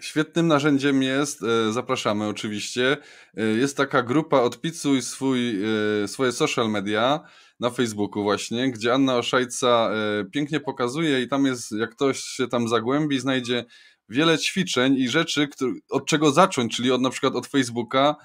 [0.02, 2.98] Świetnym narzędziem jest, e, zapraszamy oczywiście,
[3.38, 5.64] e, jest taka grupa Odpicuj swój,
[6.04, 7.20] e, swoje social media
[7.60, 9.90] na Facebooku właśnie, gdzie Anna Oszajca
[10.32, 13.66] pięknie pokazuje i tam jest, jak ktoś się tam zagłębi, znajdzie
[14.10, 15.48] wiele ćwiczeń i rzeczy,
[15.90, 18.16] od czego zacząć, czyli od na przykład od Facebooka,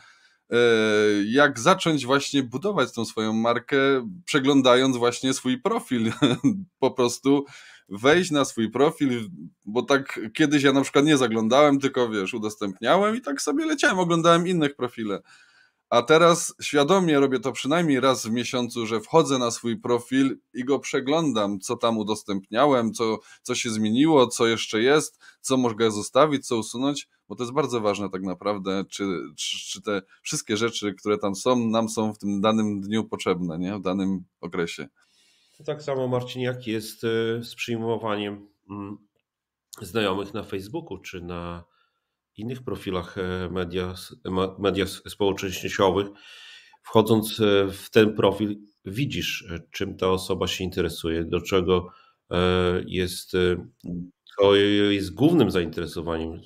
[1.25, 3.77] jak zacząć właśnie budować tą swoją markę,
[4.25, 6.13] przeglądając właśnie swój profil.
[6.81, 7.45] po prostu
[7.89, 9.31] wejść na swój profil,
[9.67, 13.99] bo tak kiedyś ja na przykład nie zaglądałem, tylko wiesz, udostępniałem i tak sobie leciałem,
[13.99, 15.21] oglądałem innych profile.
[15.91, 20.65] A teraz świadomie robię to przynajmniej raz w miesiącu, że wchodzę na swój profil i
[20.65, 26.47] go przeglądam, co tam udostępniałem, co, co się zmieniło, co jeszcze jest, co mogę zostawić,
[26.47, 29.05] co usunąć, bo to jest bardzo ważne tak naprawdę, czy,
[29.37, 33.59] czy, czy te wszystkie rzeczy, które tam są, nam są w tym danym dniu potrzebne,
[33.59, 33.77] nie?
[33.77, 34.89] w danym okresie.
[35.65, 38.99] Tak samo, Marcin, jak jest e, z przyjmowaniem mm,
[39.81, 41.65] znajomych na Facebooku czy na
[42.37, 43.95] innych profilach e, media,
[44.59, 46.07] media społecznościowych,
[46.83, 51.89] wchodząc e, w ten profil, widzisz, czym ta osoba się interesuje, do czego
[52.87, 53.33] jest,
[54.37, 54.55] co
[54.91, 56.41] jest głównym zainteresowaniem,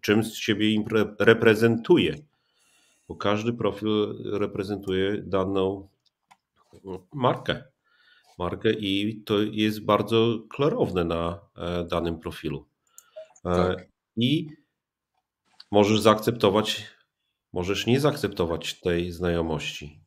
[0.00, 0.84] czym z siebie
[1.18, 2.16] reprezentuje.
[3.08, 5.88] Bo każdy profil reprezentuje daną
[7.12, 7.73] markę.
[8.38, 11.40] Markę i to jest bardzo klarowne na
[11.90, 12.66] danym profilu.
[13.42, 13.88] Tak.
[14.16, 14.48] I
[15.70, 16.86] możesz zaakceptować,
[17.52, 20.00] możesz nie zaakceptować tej znajomości.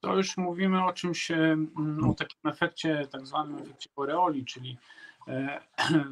[0.00, 4.78] To już mówimy o czymś, mm, o takim efekcie, tak zwanym efekcie Boreoli, czyli
[5.28, 5.60] e,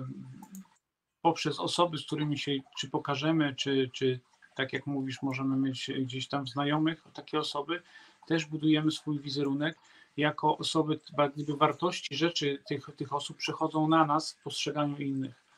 [1.23, 4.21] poprzez osoby, z którymi się czy pokażemy, czy, czy
[4.57, 7.83] tak jak mówisz, możemy mieć gdzieś tam znajomych, takie osoby,
[8.27, 9.79] też budujemy swój wizerunek
[10.19, 11.01] jako osoby,
[11.35, 15.49] gdyby wartości rzeczy tych, tych osób przechodzą na nas w postrzeganiu innych.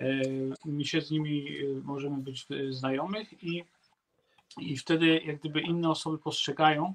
[0.00, 0.06] E,
[0.64, 3.64] my się z nimi e, możemy być e, znajomych i,
[4.58, 6.94] i wtedy jak gdyby inne osoby postrzegają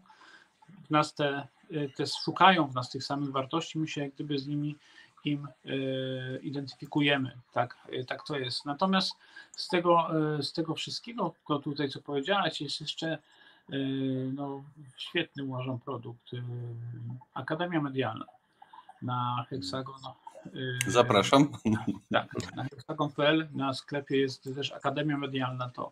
[0.88, 1.48] w nas te
[1.96, 4.76] też szukają w nas tych samych wartości, my się jak gdyby z nimi
[5.26, 5.48] im
[6.42, 7.32] identyfikujemy.
[7.54, 8.66] Tak, tak to jest.
[8.66, 9.16] Natomiast
[9.52, 10.08] z tego,
[10.42, 13.18] z tego wszystkiego, to tutaj co powiedziałeś, jest jeszcze
[14.34, 14.64] no,
[14.98, 16.32] świetny uważam produkt.
[17.34, 18.26] Akademia Medialna
[19.02, 19.96] na Hexagon
[20.46, 21.52] Y, Zapraszam.
[22.12, 25.70] Tak, na hexagon.pl na sklepie jest też Akademia Medialna.
[25.70, 25.92] To,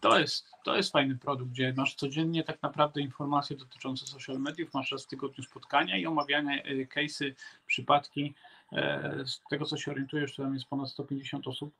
[0.00, 4.74] to, jest, to jest fajny produkt, gdzie masz codziennie tak naprawdę informacje dotyczące social mediów,
[4.74, 7.34] masz raz w tygodniu spotkania i omawianie y, case'y,
[7.66, 8.34] przypadki.
[8.72, 11.74] E, z tego co się orientujesz, to tam jest ponad 150 osób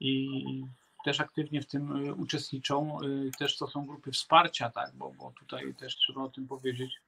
[0.00, 0.64] i
[1.04, 2.98] też aktywnie w tym y, uczestniczą.
[3.38, 7.00] Też to są grupy wsparcia, tak, bo, bo tutaj też trzeba o tym powiedzieć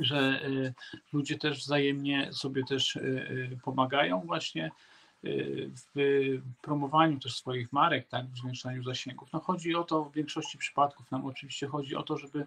[0.00, 0.74] że y,
[1.12, 4.70] ludzie też wzajemnie sobie też y, y, pomagają właśnie
[5.86, 9.32] w promowaniu też swoich marek, tak, w zwiększaniu zasięgów.
[9.32, 12.46] No chodzi o to w większości przypadków, nam oczywiście chodzi o to, żeby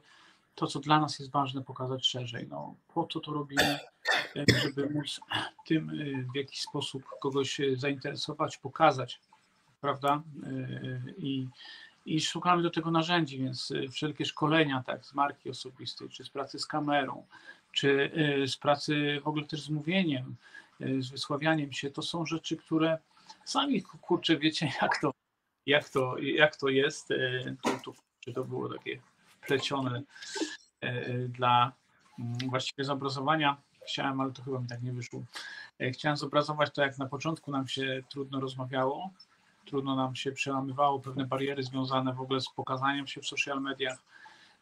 [0.56, 2.48] to, co dla nas jest ważne, pokazać szerzej.
[2.50, 3.80] No, po co to robimy,
[4.64, 5.20] żeby móc
[5.68, 5.92] tym
[6.34, 9.20] w jakiś sposób kogoś zainteresować, pokazać,
[9.82, 10.22] prawda?
[11.18, 11.48] I,
[12.08, 16.30] i szukamy do tego narzędzi, więc y, wszelkie szkolenia tak, z marki osobistej, czy z
[16.30, 17.26] pracy z kamerą,
[17.72, 18.12] czy
[18.44, 20.36] y, z pracy w ogóle też z mówieniem,
[20.82, 22.98] y, z wysławianiem się, to są rzeczy, które
[23.46, 25.12] sami kurczę wiecie, jak to,
[25.66, 27.08] jak to, jak to jest.
[27.63, 27.94] To,
[28.26, 30.02] to, to było takie wplecione
[31.30, 31.72] dla
[32.20, 33.58] mm, właściwie zobrazowania.
[33.88, 35.24] Chciałem, ale to chyba mi tak nie wyszło.
[35.92, 39.12] Chciałem zobrazować to, jak na początku nam się trudno rozmawiało,
[39.68, 43.98] trudno nam się przełamywało pewne bariery związane w ogóle z pokazaniem się w social mediach,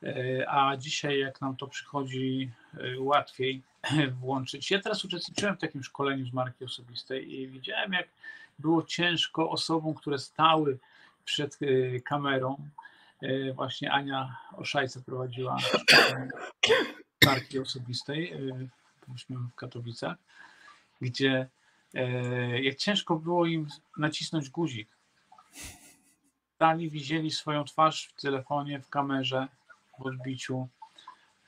[0.04, 3.62] e, a dzisiaj jak nam to przychodzi e, łatwiej
[4.22, 4.72] włączyć.
[4.72, 8.08] Ja teraz uczestniczyłem w takim szkoleniu z marki osobistej i widziałem jak
[8.60, 10.80] było ciężko osobom, które stały
[11.26, 12.70] przed e, kamerą.
[13.54, 15.58] Właśnie Ania Oszajce prowadziła
[17.26, 18.34] marki osobistej
[19.28, 20.18] w Katowicach,
[21.02, 21.48] gdzie
[22.62, 24.95] jak ciężko było im nacisnąć guzik,
[26.74, 29.48] widzieli swoją twarz w telefonie, w kamerze,
[30.00, 30.68] w odbiciu.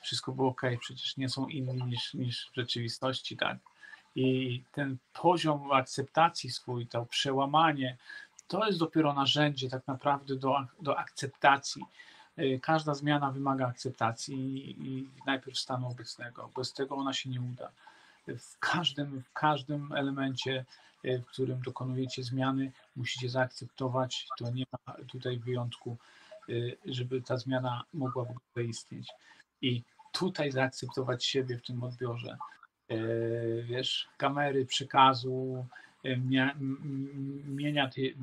[0.02, 3.58] Wszystko było ok, przecież nie są inni niż, niż w rzeczywistości, tak.
[4.16, 7.98] I ten poziom akceptacji swój, to przełamanie,
[8.48, 11.86] to jest dopiero narzędzie tak naprawdę do, do akceptacji.
[12.40, 16.50] Y, każda zmiana wymaga akceptacji i najpierw stanu obecnego.
[16.56, 17.72] Bez tego ona się nie uda.
[18.28, 20.66] W każdym, w każdym elemencie
[21.04, 25.98] E, w którym dokonujecie zmiany, musicie zaakceptować, to nie ma tutaj wyjątku,
[26.50, 26.54] e,
[26.86, 29.10] żeby ta zmiana mogła w ogóle istnieć.
[29.62, 32.38] I tutaj zaakceptować siebie w tym odbiorze.
[32.90, 32.98] E,
[33.64, 35.66] wiesz, kamery, przekazu,
[37.48, 38.16] mienia tej,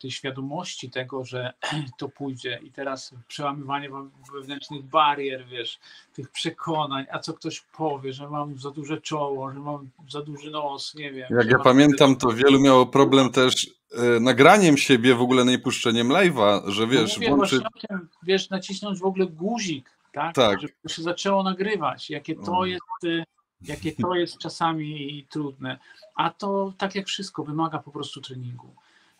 [0.00, 1.52] tej świadomości tego, że
[1.98, 3.90] to pójdzie i teraz przełamywanie
[4.34, 5.78] wewnętrznych barier, wiesz,
[6.12, 10.50] tych przekonań, a co ktoś powie, że mam za duże czoło, że mam za duży
[10.50, 11.26] nos, nie wiem.
[11.30, 16.08] Jak ja pamiętam, to wielu miało problem też e, nagraniem siebie w ogóle, nie puszczeniem
[16.08, 17.60] live'a, że no wiesz, no włączy...
[17.88, 20.34] tym, wiesz, nacisnąć w ogóle guzik, tak?
[20.34, 20.60] tak.
[20.60, 22.68] Żeby się zaczęło nagrywać, jakie to mm.
[22.68, 23.24] jest y,
[23.62, 25.78] jakie to jest czasami trudne.
[26.14, 28.74] A to tak jak wszystko, wymaga po prostu treningu.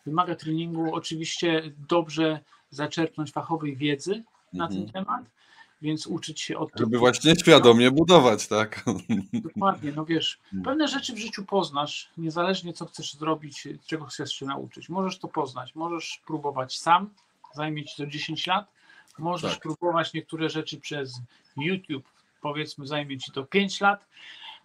[0.05, 4.23] Wymaga treningu, oczywiście dobrze zaczerpnąć fachowej wiedzy
[4.53, 4.83] na mhm.
[4.83, 5.25] ten temat,
[5.81, 8.85] więc uczyć się od Żeby właśnie świadomie budować, tak?
[9.33, 10.65] Dokładnie, no wiesz, mm.
[10.65, 14.89] pewne rzeczy w życiu poznasz, niezależnie co chcesz zrobić, czego chcesz się nauczyć.
[14.89, 17.09] Możesz to poznać, możesz próbować sam,
[17.55, 18.71] zajmie ci to 10 lat,
[19.17, 19.61] możesz tak.
[19.61, 21.21] próbować niektóre rzeczy przez
[21.57, 22.05] YouTube,
[22.41, 24.05] powiedzmy zajmie ci to 5 lat,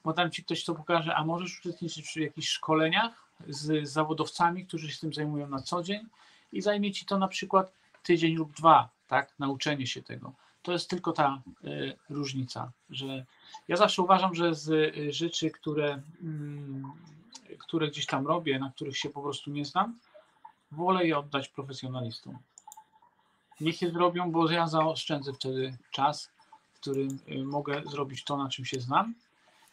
[0.05, 3.13] bo tam ci ktoś to pokaże, a możesz uczestniczyć przy jakichś szkoleniach
[3.49, 6.07] z zawodowcami, którzy się tym zajmują na co dzień
[6.53, 10.33] i zajmie ci to na przykład tydzień lub dwa, tak, nauczenie się tego.
[10.63, 13.25] To jest tylko ta y, różnica, że
[13.69, 16.03] ja zawsze uważam, że z y, rzeczy, które,
[17.51, 19.99] y, które gdzieś tam robię, na których się po prostu nie znam,
[20.73, 22.39] wolę je oddać profesjonalistom.
[23.61, 26.31] Niech je zrobią, bo ja zaoszczędzę wtedy czas,
[26.83, 29.15] którym y, mogę zrobić to, na czym się znam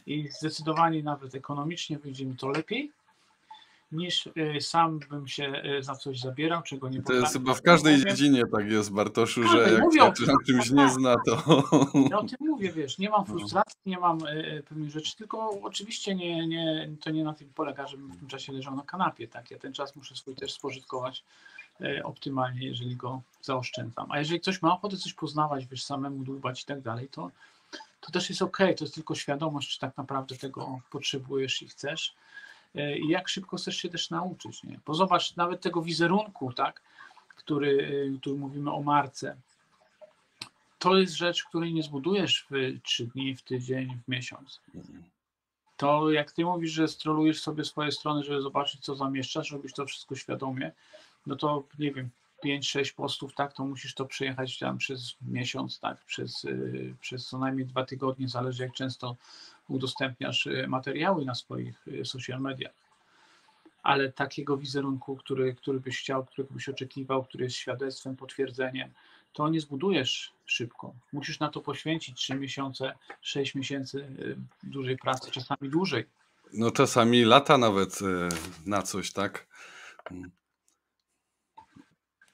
[0.05, 2.91] i zdecydowanie nawet ekonomicznie wyjdzie mi to lepiej
[3.91, 7.61] niż y, sam bym się y, za coś zabierał, czego nie To jest chyba w
[7.61, 8.09] każdej mówię.
[8.09, 11.63] dziedzinie tak jest, Bartoszu, że jak się na czymś nie zna, to...
[12.11, 13.33] Ja o tym mówię, wiesz, nie mam no.
[13.33, 14.19] frustracji, nie mam
[14.65, 18.53] pewnych rzeczy, tylko oczywiście nie, nie, to nie na tym polega, żebym w tym czasie
[18.53, 21.23] leżał na kanapie, tak, ja ten czas muszę swój też spożytkować
[22.03, 24.11] optymalnie, jeżeli go zaoszczędzam.
[24.11, 27.31] A jeżeli ktoś ma ochotę coś poznawać, wiesz, samemu dłubać i tak dalej, to
[28.01, 32.15] to też jest ok, to jest tylko świadomość, czy tak naprawdę tego potrzebujesz i chcesz
[32.75, 34.63] e, i jak szybko chcesz się też nauczyć.
[34.63, 34.79] Nie?
[34.85, 36.81] Bo zobacz, nawet tego wizerunku, tak,
[37.35, 39.35] który, e, który mówimy o marce,
[40.79, 44.61] to jest rzecz, której nie zbudujesz w trzy dni, w tydzień, w miesiąc.
[45.77, 49.85] To jak ty mówisz, że strolujesz sobie swoje strony, żeby zobaczyć, co zamieszczasz, robisz to
[49.85, 50.71] wszystko świadomie,
[51.25, 52.09] no to nie wiem,
[52.45, 57.37] 5-6 postów, tak, to musisz to przejechać tam przez miesiąc, tak, przez, y, przez co
[57.37, 59.15] najmniej dwa tygodnie, zależy jak często
[59.67, 62.73] udostępniasz y, materiały na swoich y, social mediach.
[63.83, 68.89] Ale takiego wizerunku, który, który byś chciał, którego byś oczekiwał, który jest świadectwem, potwierdzeniem,
[69.33, 70.93] to nie zbudujesz szybko.
[71.13, 74.07] Musisz na to poświęcić 3 miesiące, 6 miesięcy
[74.63, 76.05] dużej pracy, czasami dłużej.
[76.53, 77.99] No czasami lata nawet
[78.65, 79.47] na coś, tak?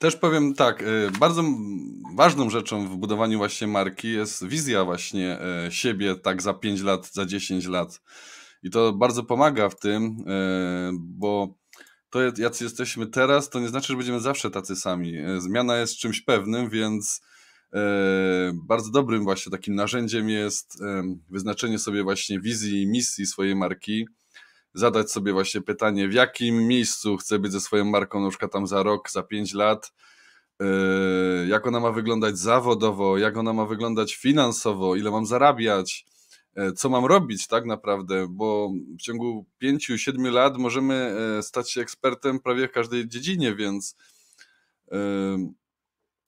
[0.06, 1.44] Też powiem tak, y, bardzo
[2.16, 7.14] ważną rzeczą w budowaniu właśnie marki jest wizja właśnie e, siebie tak za 5 lat,
[7.14, 8.02] za 10 lat.
[8.64, 11.58] I to bardzo pomaga w tym, e, bo
[12.10, 15.18] to jacy jesteśmy teraz, to nie znaczy, że będziemy zawsze tacy sami.
[15.18, 17.22] E, zmiana jest czymś pewnym, więc
[18.54, 20.84] bardzo dobrym właśnie takim narzędziem jest
[21.30, 24.06] wyznaczenie sobie właśnie wizji i misji swojej marki
[24.76, 28.68] zadać sobie właśnie pytanie, w jakim miejscu chcę być ze swoją marką, na przykład tam
[28.68, 29.94] za rok, za pięć lat,
[30.60, 30.68] yy,
[31.48, 36.06] jak ona ma wyglądać zawodowo, jak ona ma wyglądać finansowo, ile mam zarabiać,
[36.56, 41.72] yy, co mam robić tak naprawdę, bo w ciągu pięciu, siedmiu lat możemy yy, stać
[41.72, 43.96] się ekspertem prawie w każdej dziedzinie, więc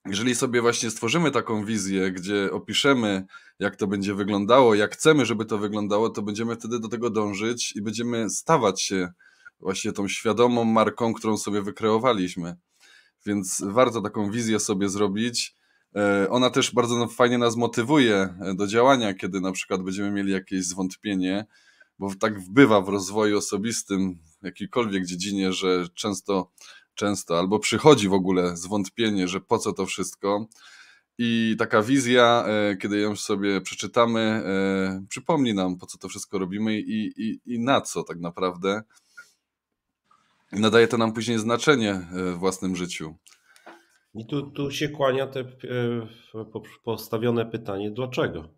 [0.05, 3.25] jeżeli sobie właśnie stworzymy taką wizję, gdzie opiszemy,
[3.59, 7.75] jak to będzie wyglądało, jak chcemy, żeby to wyglądało, to będziemy wtedy do tego dążyć
[7.75, 9.09] i będziemy stawać się
[9.59, 12.55] właśnie tą świadomą marką, którą sobie wykreowaliśmy.
[13.25, 15.55] Więc warto taką wizję sobie zrobić.
[15.95, 20.31] E, ona też bardzo fajnie nas motywuje e, do działania, kiedy na przykład będziemy mieli
[20.31, 21.45] jakieś zwątpienie,
[21.99, 26.51] bo tak bywa w rozwoju osobistym, jakiejkolwiek dziedzinie, że często
[26.97, 30.47] często, albo przychodzi w ogóle zwątpienie, że po co to wszystko.
[31.17, 36.39] I taka wizja, e, kiedy ją sobie przeczytamy, e, przypomni nam, po co to wszystko
[36.39, 38.81] robimy i, i, i na co tak naprawdę.
[40.53, 43.15] I nadaje to nam później znaczenie e, w własnym życiu.
[44.13, 45.45] I tu, tu się kłania te
[46.83, 48.49] postawione pytanie, dlaczego?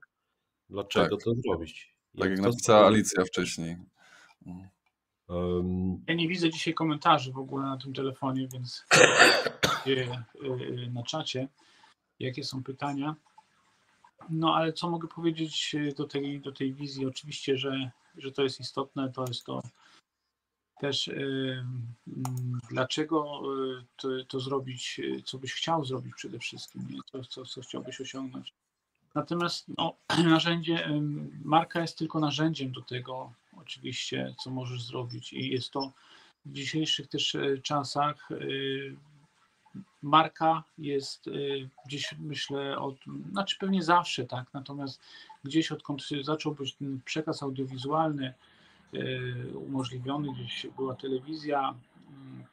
[0.69, 1.25] Dlaczego tak.
[1.25, 1.95] to zrobić?
[2.13, 3.77] Jak tak jak napisała Alicja wcześniej.
[6.07, 8.85] Ja nie widzę dzisiaj komentarzy w ogóle na tym telefonie, więc
[10.93, 11.47] na czacie,
[12.19, 13.15] jakie są pytania.
[14.29, 17.05] No ale co mogę powiedzieć do tej, do tej wizji?
[17.05, 19.61] Oczywiście, że, że to jest istotne, to jest to
[20.79, 21.09] też
[22.69, 23.41] dlaczego
[23.95, 26.99] to, to zrobić, co byś chciał zrobić przede wszystkim, nie?
[27.11, 28.53] Co, co, co chciałbyś osiągnąć.
[29.15, 30.89] Natomiast no, narzędzie,
[31.43, 35.33] marka jest tylko narzędziem do tego, oczywiście, co możesz zrobić.
[35.33, 35.91] I jest to
[36.45, 38.29] w dzisiejszych też czasach.
[40.01, 41.31] Marka jest e,
[41.85, 42.95] gdzieś, myślę, od,
[43.31, 45.01] znaczy pewnie zawsze tak, natomiast
[45.43, 48.33] gdzieś odkąd zaczął być ten przekaz audiowizualny
[49.67, 51.75] umożliwiony, gdzieś była telewizja,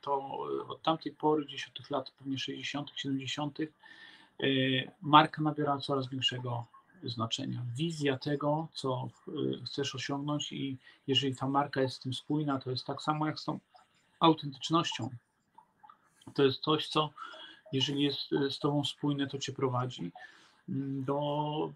[0.01, 0.39] to
[0.69, 3.59] od tamtej pory, gdzieś od tych lat pewnie 60., 70.,
[5.03, 6.67] marka nabiera coraz większego
[7.05, 7.63] znaczenia.
[7.77, 12.71] Wizja tego, co y, chcesz osiągnąć, i jeżeli ta marka jest z tym spójna, to
[12.71, 13.59] jest tak samo jak z tą
[14.21, 15.11] autentycznością.
[16.35, 17.11] To jest coś, co
[17.73, 20.11] jeżeli jest y, z Tobą spójne, to Cię prowadzi
[20.69, 21.73] mm, do,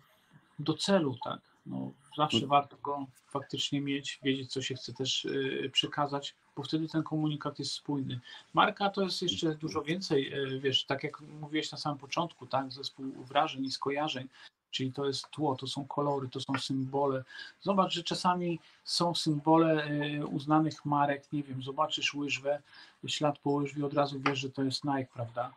[0.59, 1.40] do celu, tak.
[1.66, 2.48] No, zawsze mm.
[2.48, 7.59] warto go faktycznie mieć, wiedzieć, co się chce też y, przekazać, bo wtedy ten komunikat
[7.59, 8.20] jest spójny.
[8.55, 13.07] Marka to jest jeszcze dużo więcej, wiesz, tak jak mówiłeś na samym początku, tak, zespół
[13.12, 14.28] wrażeń i skojarzeń.
[14.71, 17.25] Czyli to jest tło, to są kolory, to są symbole.
[17.62, 22.62] Zobacz, że czasami są symbole e, uznanych marek, nie wiem, zobaczysz łyżwę,
[23.07, 25.53] ślad po łyżwie, od razu wiesz, że to jest Nike, prawda?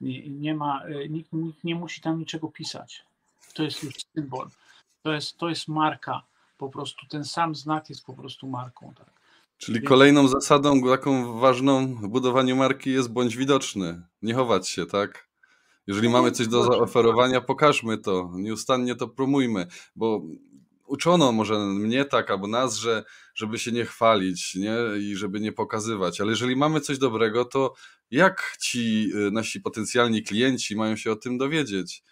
[0.00, 3.04] Nie, nie ma, e, nikt, nikt nie musi tam niczego pisać.
[3.54, 4.48] To jest już symbol.
[5.02, 6.22] To jest, to jest marka.
[6.58, 8.94] Po prostu ten sam znak jest po prostu marką.
[8.94, 9.14] Tak.
[9.58, 14.02] Czyli kolejną zasadą taką ważną w budowaniu marki jest bądź widoczny.
[14.22, 15.28] Nie chować się, tak?
[15.86, 19.66] Jeżeli mamy coś do zaoferowania, pokażmy to, nieustannie to promujmy,
[19.96, 20.22] bo
[20.86, 23.04] uczono może mnie tak albo nas, że
[23.34, 24.76] żeby się nie chwalić nie?
[25.00, 27.74] i żeby nie pokazywać, ale jeżeli mamy coś dobrego, to
[28.10, 32.02] jak ci y, nasi potencjalni klienci mają się o tym dowiedzieć?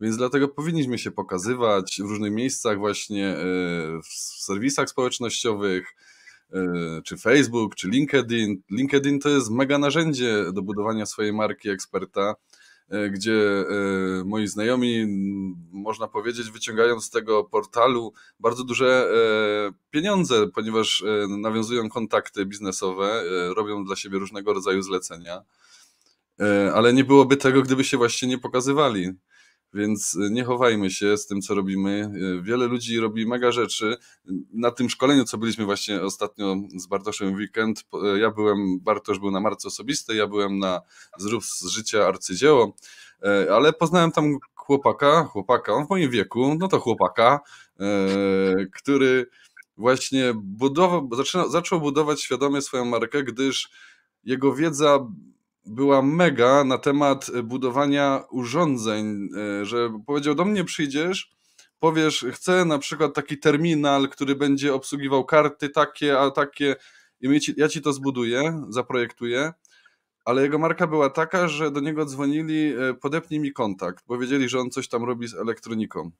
[0.00, 3.38] Więc dlatego powinniśmy się pokazywać w różnych miejscach, właśnie y,
[4.02, 5.96] w serwisach społecznościowych,
[6.54, 8.62] y, czy Facebook, czy LinkedIn.
[8.70, 12.34] LinkedIn to jest mega narzędzie do budowania swojej marki eksperta
[13.10, 13.64] gdzie e,
[14.24, 15.06] moi znajomi,
[15.72, 23.22] można powiedzieć, wyciągają z tego portalu bardzo duże e, pieniądze, ponieważ nawiązują kontakty biznesowe,
[23.56, 25.42] robią dla siebie różnego rodzaju zlecenia.
[26.74, 29.12] Ale nie byłoby tego, gdyby się właśnie nie pokazywali.
[29.74, 32.12] Więc nie chowajmy się z tym, co robimy.
[32.42, 33.96] Wiele ludzi robi mega rzeczy.
[34.52, 37.84] Na tym szkoleniu, co byliśmy właśnie ostatnio z Bartoszem weekend,
[38.20, 40.80] ja byłem, Bartosz był na marce osobistej, ja byłem na
[41.18, 42.76] Zrób z życia arcydzieło,
[43.52, 47.40] ale poznałem tam chłopaka, chłopaka, on w moim wieku, no to chłopaka,
[48.72, 49.26] który
[49.76, 51.10] właśnie budował,
[51.48, 53.70] zaczął budować świadomie swoją markę, gdyż
[54.24, 54.98] jego wiedza
[55.66, 59.28] była mega na temat budowania urządzeń,
[59.60, 61.30] e, że powiedział do mnie przyjdziesz,
[61.78, 66.76] powiesz, chcę na przykład taki terminal, który będzie obsługiwał karty takie, a takie
[67.20, 69.52] i ja ci to zbuduję, zaprojektuję,
[70.24, 74.60] ale jego marka była taka, że do niego dzwonili, e, podepnij mi kontakt, powiedzieli, że
[74.60, 76.10] on coś tam robi z elektroniką.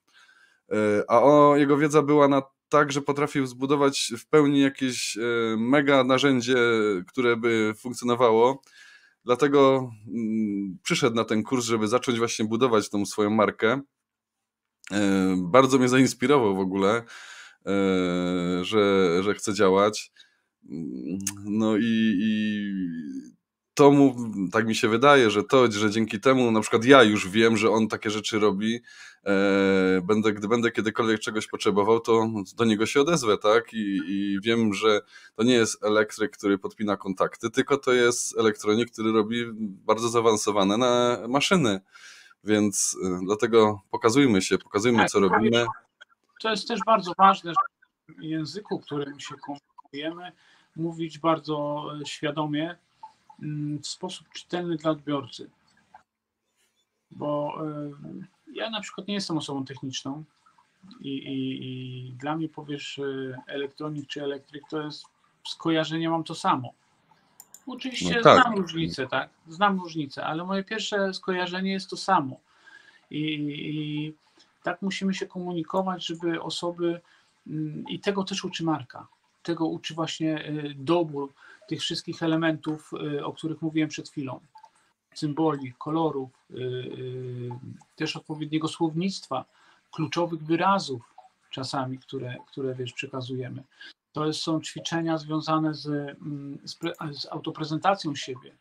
[0.73, 5.19] E, a o, jego wiedza była na tak, że potrafił zbudować w pełni jakieś
[5.57, 6.57] mega narzędzie,
[7.09, 8.63] które by funkcjonowało
[9.25, 13.81] Dlatego mm, przyszedł na ten kurs, żeby zacząć właśnie budować tą swoją markę.
[14.93, 17.03] E, bardzo mnie zainspirował w ogóle,
[17.67, 20.13] e, że, że chce działać.
[20.71, 23.34] Mm, no i, i
[23.75, 24.15] to mu,
[24.53, 27.71] tak mi się wydaje, że to, że dzięki temu na przykład ja już wiem, że
[27.71, 28.81] on takie rzeczy robi,
[29.25, 33.73] e, będę, gdy będę kiedykolwiek czegoś potrzebował, to do niego się odezwę, tak?
[33.73, 35.01] I, I wiem, że
[35.35, 39.45] to nie jest elektryk, który podpina kontakty, tylko to jest elektronik, który robi
[39.87, 41.81] bardzo zaawansowane na maszyny.
[42.45, 45.67] Więc e, dlatego pokazujmy się, pokazujmy, tak, co robimy.
[46.41, 50.33] To jest też bardzo ważne, że w języku, którym się komunikujemy,
[50.77, 52.77] mówić bardzo e, świadomie,
[53.83, 55.51] w sposób czytelny dla odbiorcy.
[57.11, 57.91] Bo e,
[58.55, 60.25] ja na przykład nie jestem osobą techniczną
[61.01, 65.05] i, i, i dla mnie powiesz e, elektronik czy elektryk to jest
[65.49, 66.73] skojarzenie mam to samo.
[67.67, 68.43] Oczywiście no tak.
[68.43, 69.31] znam różnicę, tak?
[69.49, 72.41] Znam różnicę, ale moje pierwsze skojarzenie jest to samo.
[73.11, 74.15] I, I,
[74.63, 77.01] tak musimy się komunikować, żeby osoby,
[77.47, 79.07] mm, i tego też uczy marka,
[79.43, 81.33] tego uczy właśnie e, dobór
[81.69, 84.41] tych wszystkich elementów, y, o których mówiłem przed chwilą.
[85.15, 87.51] Symboli, kolorów, y, y,
[87.97, 89.45] też odpowiedniego słownictwa,
[89.93, 91.15] kluczowych wyrazów
[91.51, 93.63] czasami, które, które wiesz, przekazujemy.
[94.13, 96.79] To są ćwiczenia związane z, mm, z,
[97.21, 98.53] z autoprezentacją siebie.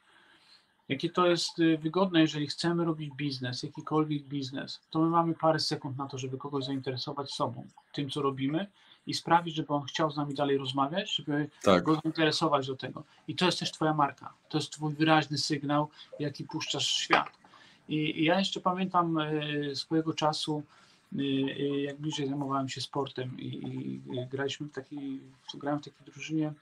[0.89, 5.97] Jakie to jest wygodne, jeżeli chcemy robić biznes, jakikolwiek biznes, to my mamy parę sekund
[5.97, 8.67] na to, żeby kogoś zainteresować sobą, tym, co robimy
[9.07, 11.83] i sprawić, żeby on chciał z nami dalej rozmawiać, żeby tak.
[11.83, 13.03] go zainteresować do tego.
[13.27, 14.33] I to jest też Twoja marka.
[14.49, 15.89] To jest Twój wyraźny sygnał,
[16.19, 17.31] jaki puszczasz w świat.
[17.89, 19.31] I, i ja jeszcze pamiętam e,
[19.75, 20.63] swojego czasu,
[21.15, 24.01] e, e, jak bliżej zajmowałem się sportem i, i
[24.31, 25.19] graliśmy w takiej,
[25.53, 26.53] grałem w takiej drużynie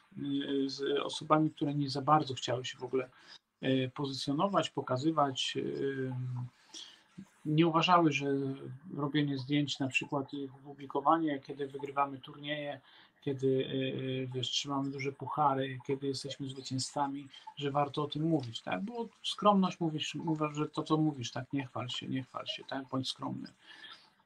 [0.66, 3.10] z osobami, które nie za bardzo chciały się w ogóle
[3.94, 5.58] pozycjonować, pokazywać
[7.46, 8.28] nie uważały, że
[8.98, 12.82] robienie zdjęć, na przykład ich publikowanie, kiedy wygrywamy turnieje,
[13.22, 17.28] kiedy y, y, wiesz, trzymamy duże puchary, kiedy jesteśmy zwycięzcami,
[17.58, 18.82] że warto o tym mówić, tak?
[18.82, 22.64] Bo skromność mówisz, mówisz, że to co mówisz, tak, nie chwal się, nie chwal się,
[22.64, 23.48] tak, bądź skromny.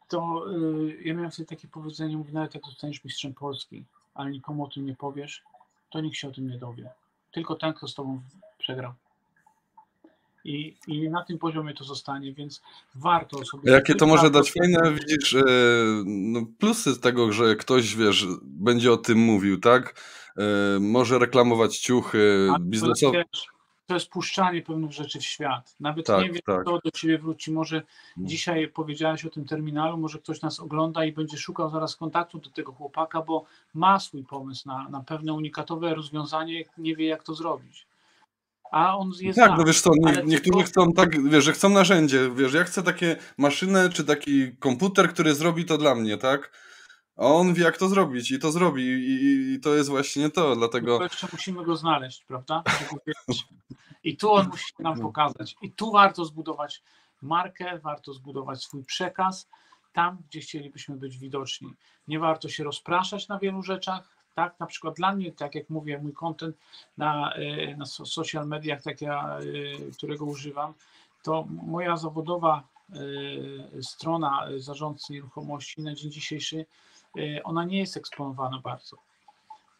[0.07, 4.63] To yy, ja miałem sobie takie powiedzenie, mówię, nawet jak zostaniesz mistrzem Polski, ale nikomu
[4.63, 5.43] o tym nie powiesz,
[5.89, 6.89] to nikt się o tym nie dowie.
[7.31, 8.21] Tylko ten, kto z tobą
[8.57, 8.93] przegrał
[10.45, 12.61] i, i na tym poziomie to zostanie, więc
[12.95, 13.71] warto sobie...
[13.71, 15.43] Jakie to może dać fajne, widzisz, e,
[16.05, 20.01] no plusy tego, że ktoś, wiesz, będzie o tym mówił, tak?
[20.37, 23.23] E, może reklamować ciuchy biznesowe.
[23.87, 25.75] To jest puszczanie pewnych rzeczy w świat.
[25.79, 26.61] Nawet tak, nie wiem, tak.
[26.61, 27.51] kto do ciebie wróci.
[27.51, 28.29] Może mm.
[28.29, 32.49] dzisiaj powiedziałeś o tym terminalu, może ktoś nas ogląda i będzie szukał zaraz kontaktu do
[32.49, 37.35] tego chłopaka, bo ma swój pomysł na, na pewne unikatowe rozwiązanie, nie wie jak to
[37.35, 37.87] zrobić
[38.71, 42.29] a on jest Tak, no wiesz co, nie, niektórzy chcą tak, wiesz, że chcą narzędzie,
[42.35, 46.51] wiesz, ja chcę takie maszynę, czy taki komputer, który zrobi to dla mnie, tak?
[47.17, 50.55] A on wie, jak to zrobić i to zrobi i, i to jest właśnie to,
[50.55, 51.03] dlatego...
[51.03, 52.63] Jeszcze musimy go znaleźć, prawda?
[54.03, 55.55] I tu on musi nam pokazać.
[55.61, 56.83] I tu warto zbudować
[57.21, 59.47] markę, warto zbudować swój przekaz
[59.93, 61.73] tam, gdzie chcielibyśmy być widoczni.
[62.07, 65.99] Nie warto się rozpraszać na wielu rzeczach, tak, na przykład dla mnie, tak jak mówię,
[65.99, 66.55] mój content
[66.97, 70.73] na, e, na social mediach, tak ja, e, którego używam,
[71.23, 76.65] to moja zawodowa e, strona zarządcy nieruchomości na dzień dzisiejszy,
[77.43, 78.97] ona nie jest eksponowana bardzo.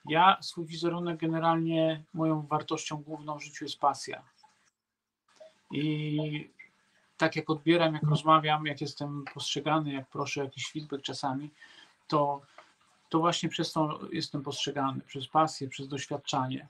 [0.06, 4.24] Ja swój wizerunek generalnie moją wartością główną w życiu jest pasja.
[5.72, 6.50] I
[7.18, 11.50] tak jak odbieram, jak rozmawiam, jak jestem postrzegany, jak proszę jakiś feedback czasami,
[12.08, 12.42] to
[13.10, 16.68] to właśnie przez to jestem postrzegany, przez pasję, przez doświadczanie,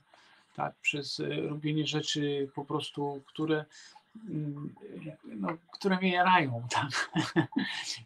[0.56, 3.64] tak, przez e, robienie rzeczy po prostu, które
[4.28, 4.74] mm,
[5.24, 6.62] no, które mnie jarają.
[6.74, 7.10] Tak?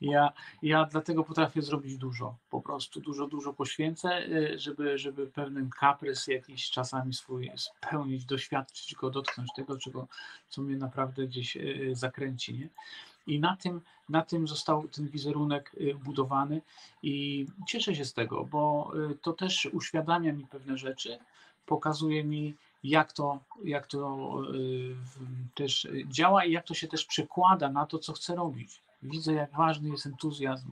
[0.01, 5.71] Ja, ja dlatego potrafię zrobić dużo, po prostu dużo, dużo poświęcę, y, żeby, żeby pewien
[5.71, 10.09] kaprys jakiś czasami swój spełnić, doświadczyć go, dotknąć tego, czego,
[10.49, 12.59] co mnie naprawdę gdzieś y, zakręci.
[12.59, 12.69] Nie?
[13.27, 15.73] I na tym, na tym został ten wizerunek
[16.05, 16.63] budowany
[17.03, 18.93] i cieszę się z tego, bo
[19.23, 21.19] to też uświadamia mi pewne rzeczy,
[21.67, 22.55] pokazuje mi,
[22.85, 24.95] jak to, jak to y,
[25.55, 28.83] też działa i jak to się też przekłada na to, co chcę robić.
[29.03, 30.71] Widzę, jak ważny jest entuzjazm,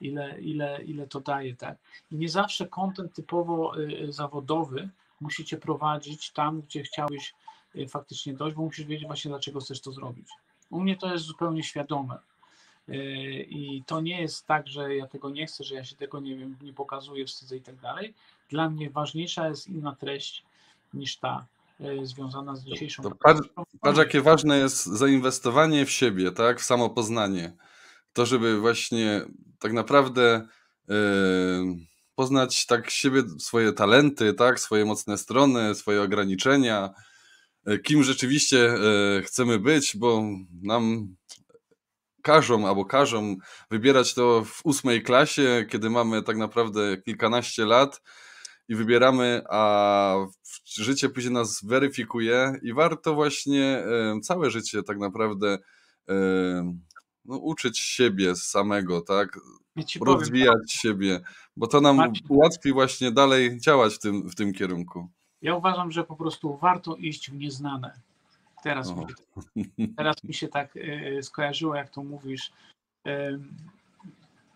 [0.00, 1.56] ile, ile, ile to daje.
[1.56, 1.76] Tak?
[2.12, 4.88] I nie zawsze kontent typowo y, zawodowy
[5.20, 7.34] musicie prowadzić tam, gdzie chciałeś
[7.76, 10.28] y, faktycznie dojść, bo musisz wiedzieć właśnie, dlaczego chcesz to zrobić.
[10.70, 12.18] U mnie to jest zupełnie świadome.
[13.48, 16.36] I to nie jest tak, że ja tego nie chcę, że ja się tego nie
[16.36, 18.14] wiem, nie pokazuję, wstydzę i tak dalej.
[18.50, 20.42] Dla mnie ważniejsza jest inna treść
[20.94, 21.46] niż ta
[21.80, 23.02] e, związana z dzisiejszą.
[23.02, 23.48] To patrz,
[23.80, 26.60] patrz, jakie ważne jest zainwestowanie w siebie, tak?
[26.60, 27.52] W samopoznanie.
[28.12, 29.20] To, żeby właśnie
[29.58, 30.48] tak naprawdę
[30.88, 30.94] yy,
[32.14, 34.60] poznać tak siebie, swoje talenty, tak?
[34.60, 36.94] Swoje mocne strony, swoje ograniczenia,
[37.84, 40.22] kim rzeczywiście yy, chcemy być, bo
[40.62, 41.14] nam
[42.22, 43.36] każą albo każą
[43.70, 48.02] wybierać to w ósmej klasie, kiedy mamy tak naprawdę kilkanaście lat
[48.68, 50.14] i wybieramy, a
[50.64, 53.84] życie później nas weryfikuje i warto właśnie
[54.22, 55.58] całe życie tak naprawdę
[57.24, 59.38] no, uczyć siebie samego, tak?
[60.00, 61.20] Rozwijać powiem, siebie,
[61.56, 65.08] bo to nam ułatwi właśnie dalej działać w tym, w tym kierunku.
[65.42, 67.92] Ja uważam, że po prostu warto iść w nieznane.
[68.62, 68.92] Teraz,
[69.56, 72.52] mi, teraz mi się tak y, skojarzyło, jak to mówisz.
[73.06, 73.40] Y,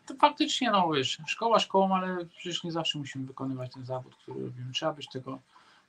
[0.07, 4.45] to faktycznie, no wiesz, szkoła szkołą, ale przecież nie zawsze musimy wykonywać ten zawód, który
[4.45, 4.73] robimy.
[4.73, 5.39] Trzeba być tego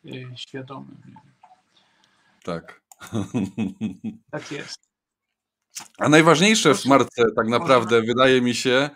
[0.05, 0.97] y, świadomym.
[2.43, 2.81] Tak.
[4.31, 4.93] Tak jest.
[5.97, 8.89] A najważniejsze w marce tak naprawdę wydaje mi się,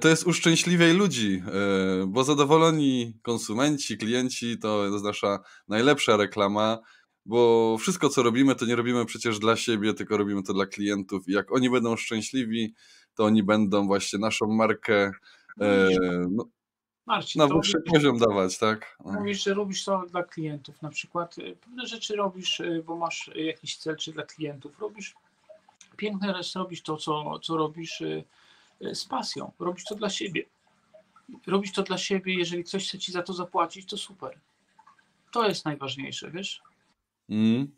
[0.00, 6.78] to jest uszczęśliwiej ludzi, e, bo zadowoleni konsumenci, klienci to jest nasza najlepsza reklama,
[7.24, 11.28] bo wszystko co robimy to nie robimy przecież dla siebie, tylko robimy to dla klientów
[11.28, 12.74] i jak oni będą szczęśliwi,
[13.14, 15.10] to oni będą właśnie naszą markę
[15.60, 15.88] e,
[16.30, 16.44] no,
[17.06, 18.96] Marcin, na wyższy poziom dawać, tak?
[19.04, 19.12] No.
[19.12, 23.30] Mówisz, że robisz to dla klientów, na przykład e, pewne rzeczy robisz, e, bo masz
[23.34, 25.14] jakiś cel, czy dla klientów robisz.
[25.96, 28.02] Piękne jest robisz to, co, co robisz
[28.92, 30.44] z pasją, robisz to dla siebie.
[31.46, 34.38] Robisz to dla siebie, jeżeli ktoś chce ci za to zapłacić, to super.
[35.30, 36.62] To jest najważniejsze, wiesz?
[37.30, 37.72] Mm.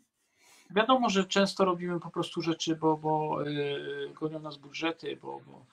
[0.69, 5.65] Wiadomo, że często robimy po prostu rzeczy, bo, bo yy, gonią nas budżety, bo, bo,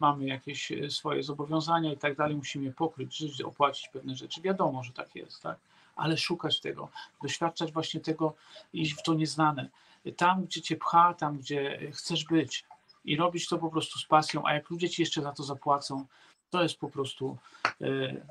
[0.00, 4.40] mamy jakieś y, swoje zobowiązania i tak dalej, musimy je pokryć, żyć, opłacić pewne rzeczy.
[4.40, 5.58] Wiadomo, że tak jest, tak?
[5.96, 6.88] Ale szukać tego,
[7.22, 8.34] doświadczać właśnie tego,
[8.72, 9.68] iść w to nieznane.
[10.16, 12.64] Tam, gdzie cię pcha, tam, gdzie chcesz być
[13.04, 16.06] i robić to po prostu z pasją, a jak ludzie ci jeszcze za to zapłacą,
[16.50, 17.36] to jest po prostu,
[17.80, 17.86] e,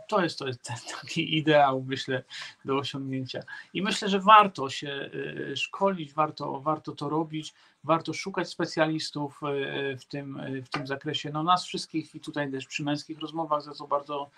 [0.07, 2.23] to jest, to jest ten taki ideał, myślę,
[2.65, 3.39] do osiągnięcia.
[3.73, 5.09] I myślę, że warto się
[5.51, 7.53] e, szkolić, warto, warto to robić,
[7.83, 11.29] warto szukać specjalistów e, w tym, w tym zakresie.
[11.33, 14.29] No nas wszystkich i tutaj też przy męskich rozmowach, za co bardzo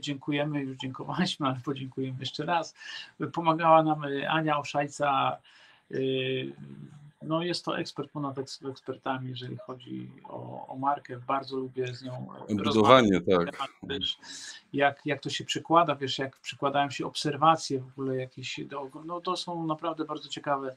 [0.00, 2.74] dziękujemy, już dziękowaliśmy, ale podziękujemy jeszcze raz.
[3.32, 5.38] Pomagała nam Ania Oszajca,
[7.26, 8.36] no jest to ekspert ponad
[8.70, 11.20] ekspertami, jeżeli chodzi o, o markę.
[11.26, 13.68] Bardzo lubię z nią Budowanie, tak.
[13.82, 14.18] Wiesz,
[14.72, 19.20] jak, jak to się przekłada, wiesz, jak przekładają się obserwacje w ogóle jakieś, do, no
[19.20, 20.76] to są naprawdę bardzo ciekawe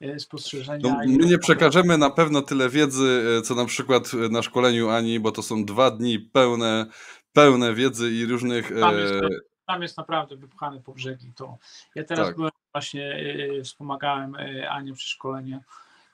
[0.00, 0.90] e, spostrzeżenia.
[0.90, 5.20] No, my nie przekażemy na pewno tyle wiedzy, e, co na przykład na szkoleniu Ani,
[5.20, 6.86] bo to są dwa dni pełne,
[7.32, 8.80] pełne wiedzy i różnych...
[8.80, 9.28] Tam jest, e,
[9.66, 11.32] tam jest naprawdę wypchane po brzegi.
[11.36, 11.58] To
[11.94, 12.36] ja teraz tak.
[12.36, 13.16] byłem właśnie
[13.58, 15.60] y, wspomagałem y, Anię przy szkoleniu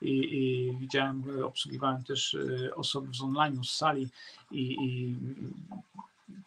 [0.01, 2.37] i, i, widziałem, obsługiwałem też
[2.75, 4.07] osoby z online, z sali
[4.51, 5.15] i, i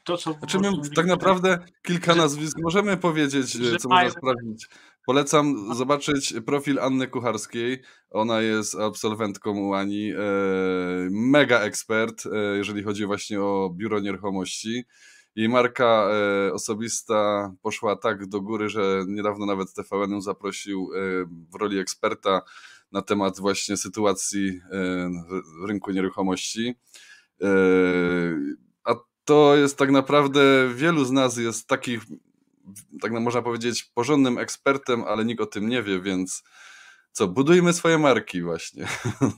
[0.05, 0.33] to, co...
[0.33, 4.69] Znaczy my tak naprawdę kilka że, nazwisk możemy powiedzieć, co można sprawdzić.
[5.07, 7.83] Polecam zobaczyć profil Anny Kucharskiej.
[8.11, 10.11] Ona jest absolwentką u Ani.
[10.11, 10.17] E,
[11.11, 14.85] mega ekspert, e, jeżeli chodzi właśnie o biuro nieruchomości.
[15.41, 20.99] Jej marka e, osobista poszła tak do góry, że niedawno nawet TVN ją zaprosił e,
[21.51, 22.43] w roli eksperta
[22.93, 24.81] na temat właśnie sytuacji e,
[25.63, 26.75] w rynku nieruchomości.
[28.85, 30.41] A to jest tak naprawdę,
[30.75, 32.01] wielu z nas jest takich,
[33.01, 36.43] tak można powiedzieć, porządnym ekspertem, ale nikt o tym nie wie, więc
[37.13, 38.87] co, budujmy swoje marki właśnie.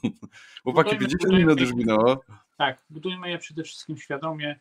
[0.62, 2.24] Chłopaki, 50 minut już minęło.
[2.59, 4.61] Tak, budujmy je przede wszystkim świadomie,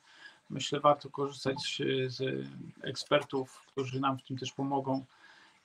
[0.52, 2.48] myślę, warto korzystać z
[2.82, 5.06] ekspertów, którzy nam w tym też pomogą.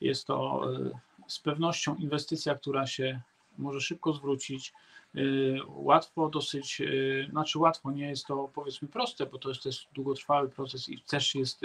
[0.01, 0.91] Jest to e,
[1.27, 3.21] z pewnością inwestycja, która się
[3.59, 4.73] może szybko zwrócić.
[5.17, 9.89] Y, łatwo dosyć, y, znaczy łatwo, nie jest to powiedzmy proste, bo to jest też
[9.93, 11.61] długotrwały proces i też jest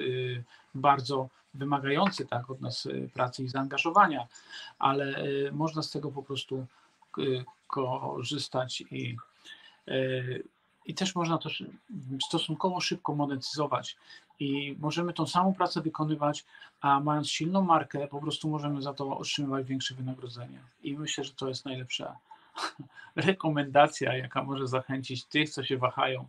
[0.75, 4.27] bardzo wymagający tak od nas pracy i zaangażowania,
[4.79, 5.15] ale
[5.51, 6.65] można z tego po prostu
[7.67, 9.17] korzystać i,
[10.85, 11.49] i też można to
[12.27, 13.97] stosunkowo szybko monetyzować
[14.39, 16.45] i możemy tą samą pracę wykonywać,
[16.81, 20.59] a mając silną markę, po prostu możemy za to otrzymywać większe wynagrodzenie.
[20.83, 22.17] I myślę, że to jest najlepsza
[23.15, 26.27] rekomendacja, jaka może zachęcić tych, co się wahają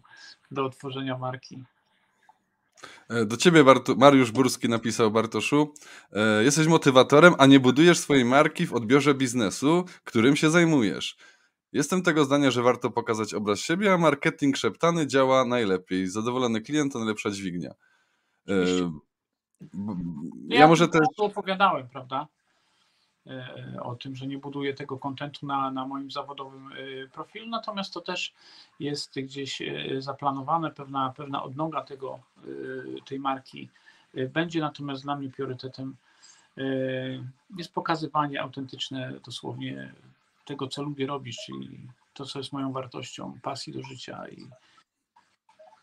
[0.51, 1.65] do otworzenia marki.
[3.09, 3.65] E, do ciebie
[3.97, 5.75] Mariusz Burski napisał Bartoszu,
[6.13, 11.17] e, jesteś motywatorem, a nie budujesz swojej marki w odbiorze biznesu, którym się zajmujesz.
[11.73, 16.07] Jestem tego zdania, że warto pokazać obraz siebie, a marketing szeptany działa najlepiej.
[16.07, 17.75] Zadowolony klient to najlepsza dźwignia.
[18.49, 18.55] E,
[20.49, 21.01] ja, ja może też...
[21.17, 22.27] opowiadałem, prawda?
[23.27, 27.95] E, o tym, że nie buduję tego kontentu na, na moim zawodowym e, profilu, natomiast
[27.95, 28.35] to też
[28.81, 32.21] jest gdzieś e, zaplanowane, pewna, pewna odnoga tego,
[33.05, 33.69] tej marki
[34.29, 35.97] będzie, natomiast dla mnie priorytetem
[37.57, 39.95] jest pokazywanie autentyczne dosłownie
[40.45, 44.49] tego, co lubię robić, czyli to, co jest moją wartością, pasji do życia i,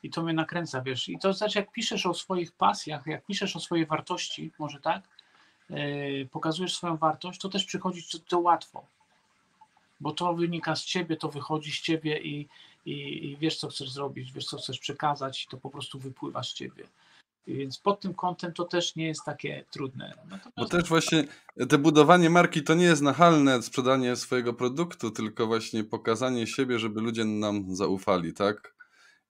[0.04, 1.10] i to mnie nakręca, wiesz.
[1.10, 5.04] I to znaczy, jak piszesz o swoich pasjach, jak piszesz o swojej wartości, może tak,
[5.70, 8.86] E, pokazujesz swoją wartość, to też przychodzi to łatwo,
[10.00, 12.48] bo to wynika z ciebie, to wychodzi z ciebie i,
[12.86, 16.44] i, i wiesz, co chcesz zrobić, wiesz, co chcesz przekazać, i to po prostu wypływa
[16.44, 16.84] z ciebie.
[17.48, 20.14] Więc pod tym kątem to też nie jest takie trudne.
[20.30, 20.58] Natomiast...
[20.58, 21.24] Bo też właśnie
[21.70, 27.02] te budowanie marki to nie jest nachalne sprzedanie swojego produktu, tylko właśnie pokazanie siebie, żeby
[27.02, 28.80] ludzie nam zaufali, tak?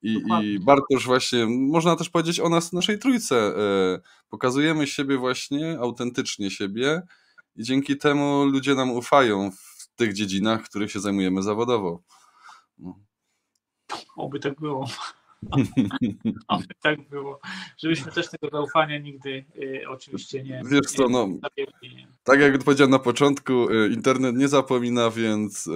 [0.01, 3.37] I, I Bartosz właśnie, można też powiedzieć o nas, naszej trójce.
[3.37, 3.99] E,
[4.29, 7.01] pokazujemy siebie właśnie, autentycznie siebie
[7.55, 12.03] i dzięki temu ludzie nam ufają w tych dziedzinach, których się zajmujemy zawodowo.
[12.77, 12.99] No.
[14.15, 14.87] Oby tak było.
[16.47, 17.39] Oby tak było.
[17.77, 20.61] Żebyśmy też tego zaufania nigdy y, oczywiście nie.
[20.65, 21.27] Wiesz co, no.
[22.23, 25.71] Tak jak powiedziałem na początku, y, internet nie zapomina, więc y,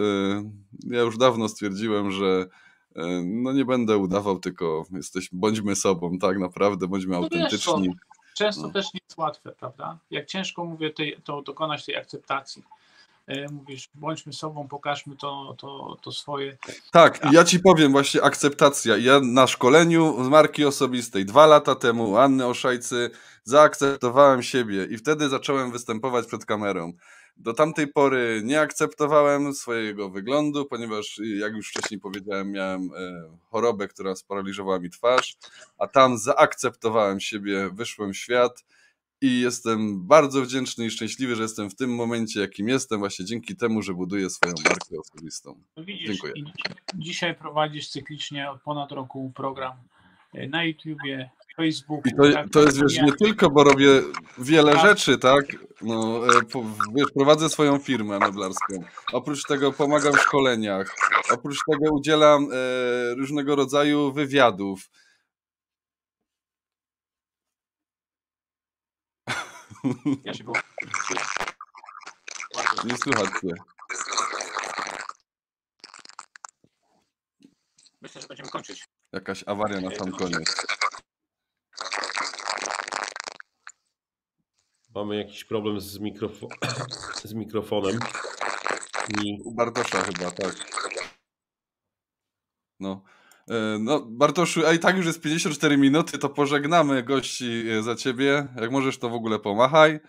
[0.83, 2.47] ja już dawno stwierdziłem, że
[2.95, 7.87] E, no nie będę udawał, tylko jesteś, bądźmy sobą, tak naprawdę, bądźmy no autentyczni.
[7.87, 7.97] Wiesz,
[8.35, 8.73] często no.
[8.73, 9.97] też nie jest łatwe, prawda?
[10.11, 12.63] Jak ciężko mówię, tej, to dokonać tej akceptacji.
[13.27, 16.57] E, mówisz, bądźmy sobą, pokażmy to, to, to swoje.
[16.91, 18.97] Tak, ja ci powiem właśnie akceptacja.
[18.97, 23.09] Ja na szkoleniu z marki osobistej dwa lata temu Anny Oszajcy
[23.43, 26.93] zaakceptowałem siebie i wtedy zacząłem występować przed kamerą.
[27.37, 33.87] Do tamtej pory nie akceptowałem swojego wyglądu, ponieważ, jak już wcześniej powiedziałem, miałem e, chorobę,
[33.87, 35.37] która sparaliżowała mi twarz,
[35.77, 38.63] a tam zaakceptowałem siebie, wyszłem w świat
[39.23, 43.55] i jestem bardzo wdzięczny i szczęśliwy, że jestem w tym momencie, jakim jestem, właśnie dzięki
[43.55, 45.55] temu, że buduję swoją markę osobistą.
[45.77, 46.33] No widzisz, Dziękuję.
[46.95, 49.73] Dzisiaj prowadzisz cyklicznie od ponad roku program
[50.33, 52.01] e, na YouTubie, Facebooku.
[52.05, 54.01] I to, tak, to jest, wiesz, nie tylko, bo robię
[54.37, 54.81] wiele tak.
[54.81, 55.45] rzeczy, tak?
[55.81, 56.41] No, e,
[56.95, 58.83] wiesz, prowadzę swoją firmę meblarską.
[59.13, 60.95] Oprócz tego pomagam w szkoleniach.
[61.31, 64.89] Oprócz tego udzielam e, różnego rodzaju wywiadów.
[70.23, 70.43] Ja się
[72.85, 73.53] Nie słychać cię.
[78.01, 78.85] Myślę, że będziemy kończyć.
[79.11, 80.65] Jakaś awaria na sam koniec.
[84.95, 86.47] Mamy jakiś problem z, mikrofo
[87.23, 87.99] z mikrofonem.
[89.23, 89.41] I...
[89.43, 90.55] U Bartosza chyba, tak.
[92.79, 93.03] No.
[93.49, 97.95] E, no, Bartoszu, a i tak już jest 54 minuty, to pożegnamy gości e, za
[97.95, 98.47] ciebie.
[98.61, 99.99] Jak możesz, to w ogóle pomachaj.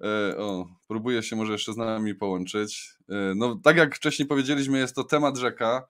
[0.00, 2.94] E, o, próbuję się może jeszcze z nami połączyć.
[3.36, 5.86] No, tak jak wcześniej powiedzieliśmy, jest to temat rzeka.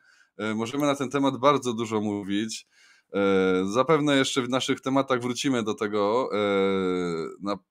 [0.54, 2.66] Możemy na ten temat bardzo dużo mówić.
[3.64, 6.30] Zapewne jeszcze w naszych tematach wrócimy do tego.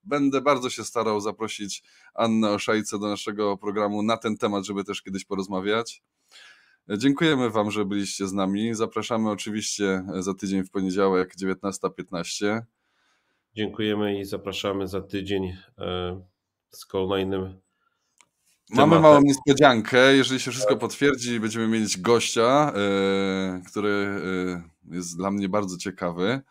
[0.03, 5.01] Będę bardzo się starał zaprosić Annę Oszajce do naszego programu na ten temat, żeby też
[5.01, 6.03] kiedyś porozmawiać.
[6.89, 8.75] E, dziękujemy Wam, że byliście z nami.
[8.75, 12.61] Zapraszamy oczywiście za tydzień w poniedziałek 19.15.
[13.55, 15.57] Dziękujemy i zapraszamy za tydzień
[16.69, 17.63] z kolejnym
[18.69, 20.15] Mamy małą niespodziankę.
[20.15, 22.73] Jeżeli się wszystko potwierdzi, będziemy mieć gościa,
[23.55, 24.21] yy, który
[24.91, 26.41] jest dla mnie bardzo ciekawy.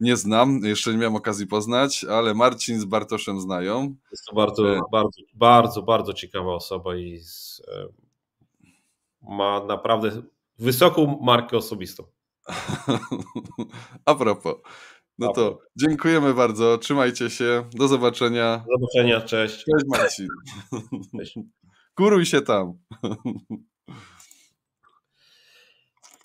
[0.00, 3.94] Nie znam, jeszcze nie miałem okazji poznać, ale Marcin z Bartoszem znają.
[4.10, 4.80] Jest to bardzo, e...
[4.92, 7.62] bardzo, bardzo, bardzo ciekawa osoba i z,
[9.28, 10.22] ma naprawdę
[10.58, 12.04] wysoką markę osobistą.
[14.06, 14.54] A propos.
[15.18, 18.64] No to dziękujemy bardzo, trzymajcie się, do zobaczenia.
[18.68, 19.54] Do zobaczenia, cześć.
[19.54, 20.28] Cześć Marcin.
[21.18, 21.38] Cześć.
[21.96, 22.72] Kuruj się tam.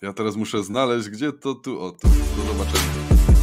[0.01, 3.40] Ja teraz muszę znaleźć, gdzie to tu, o tu, do zobaczenia.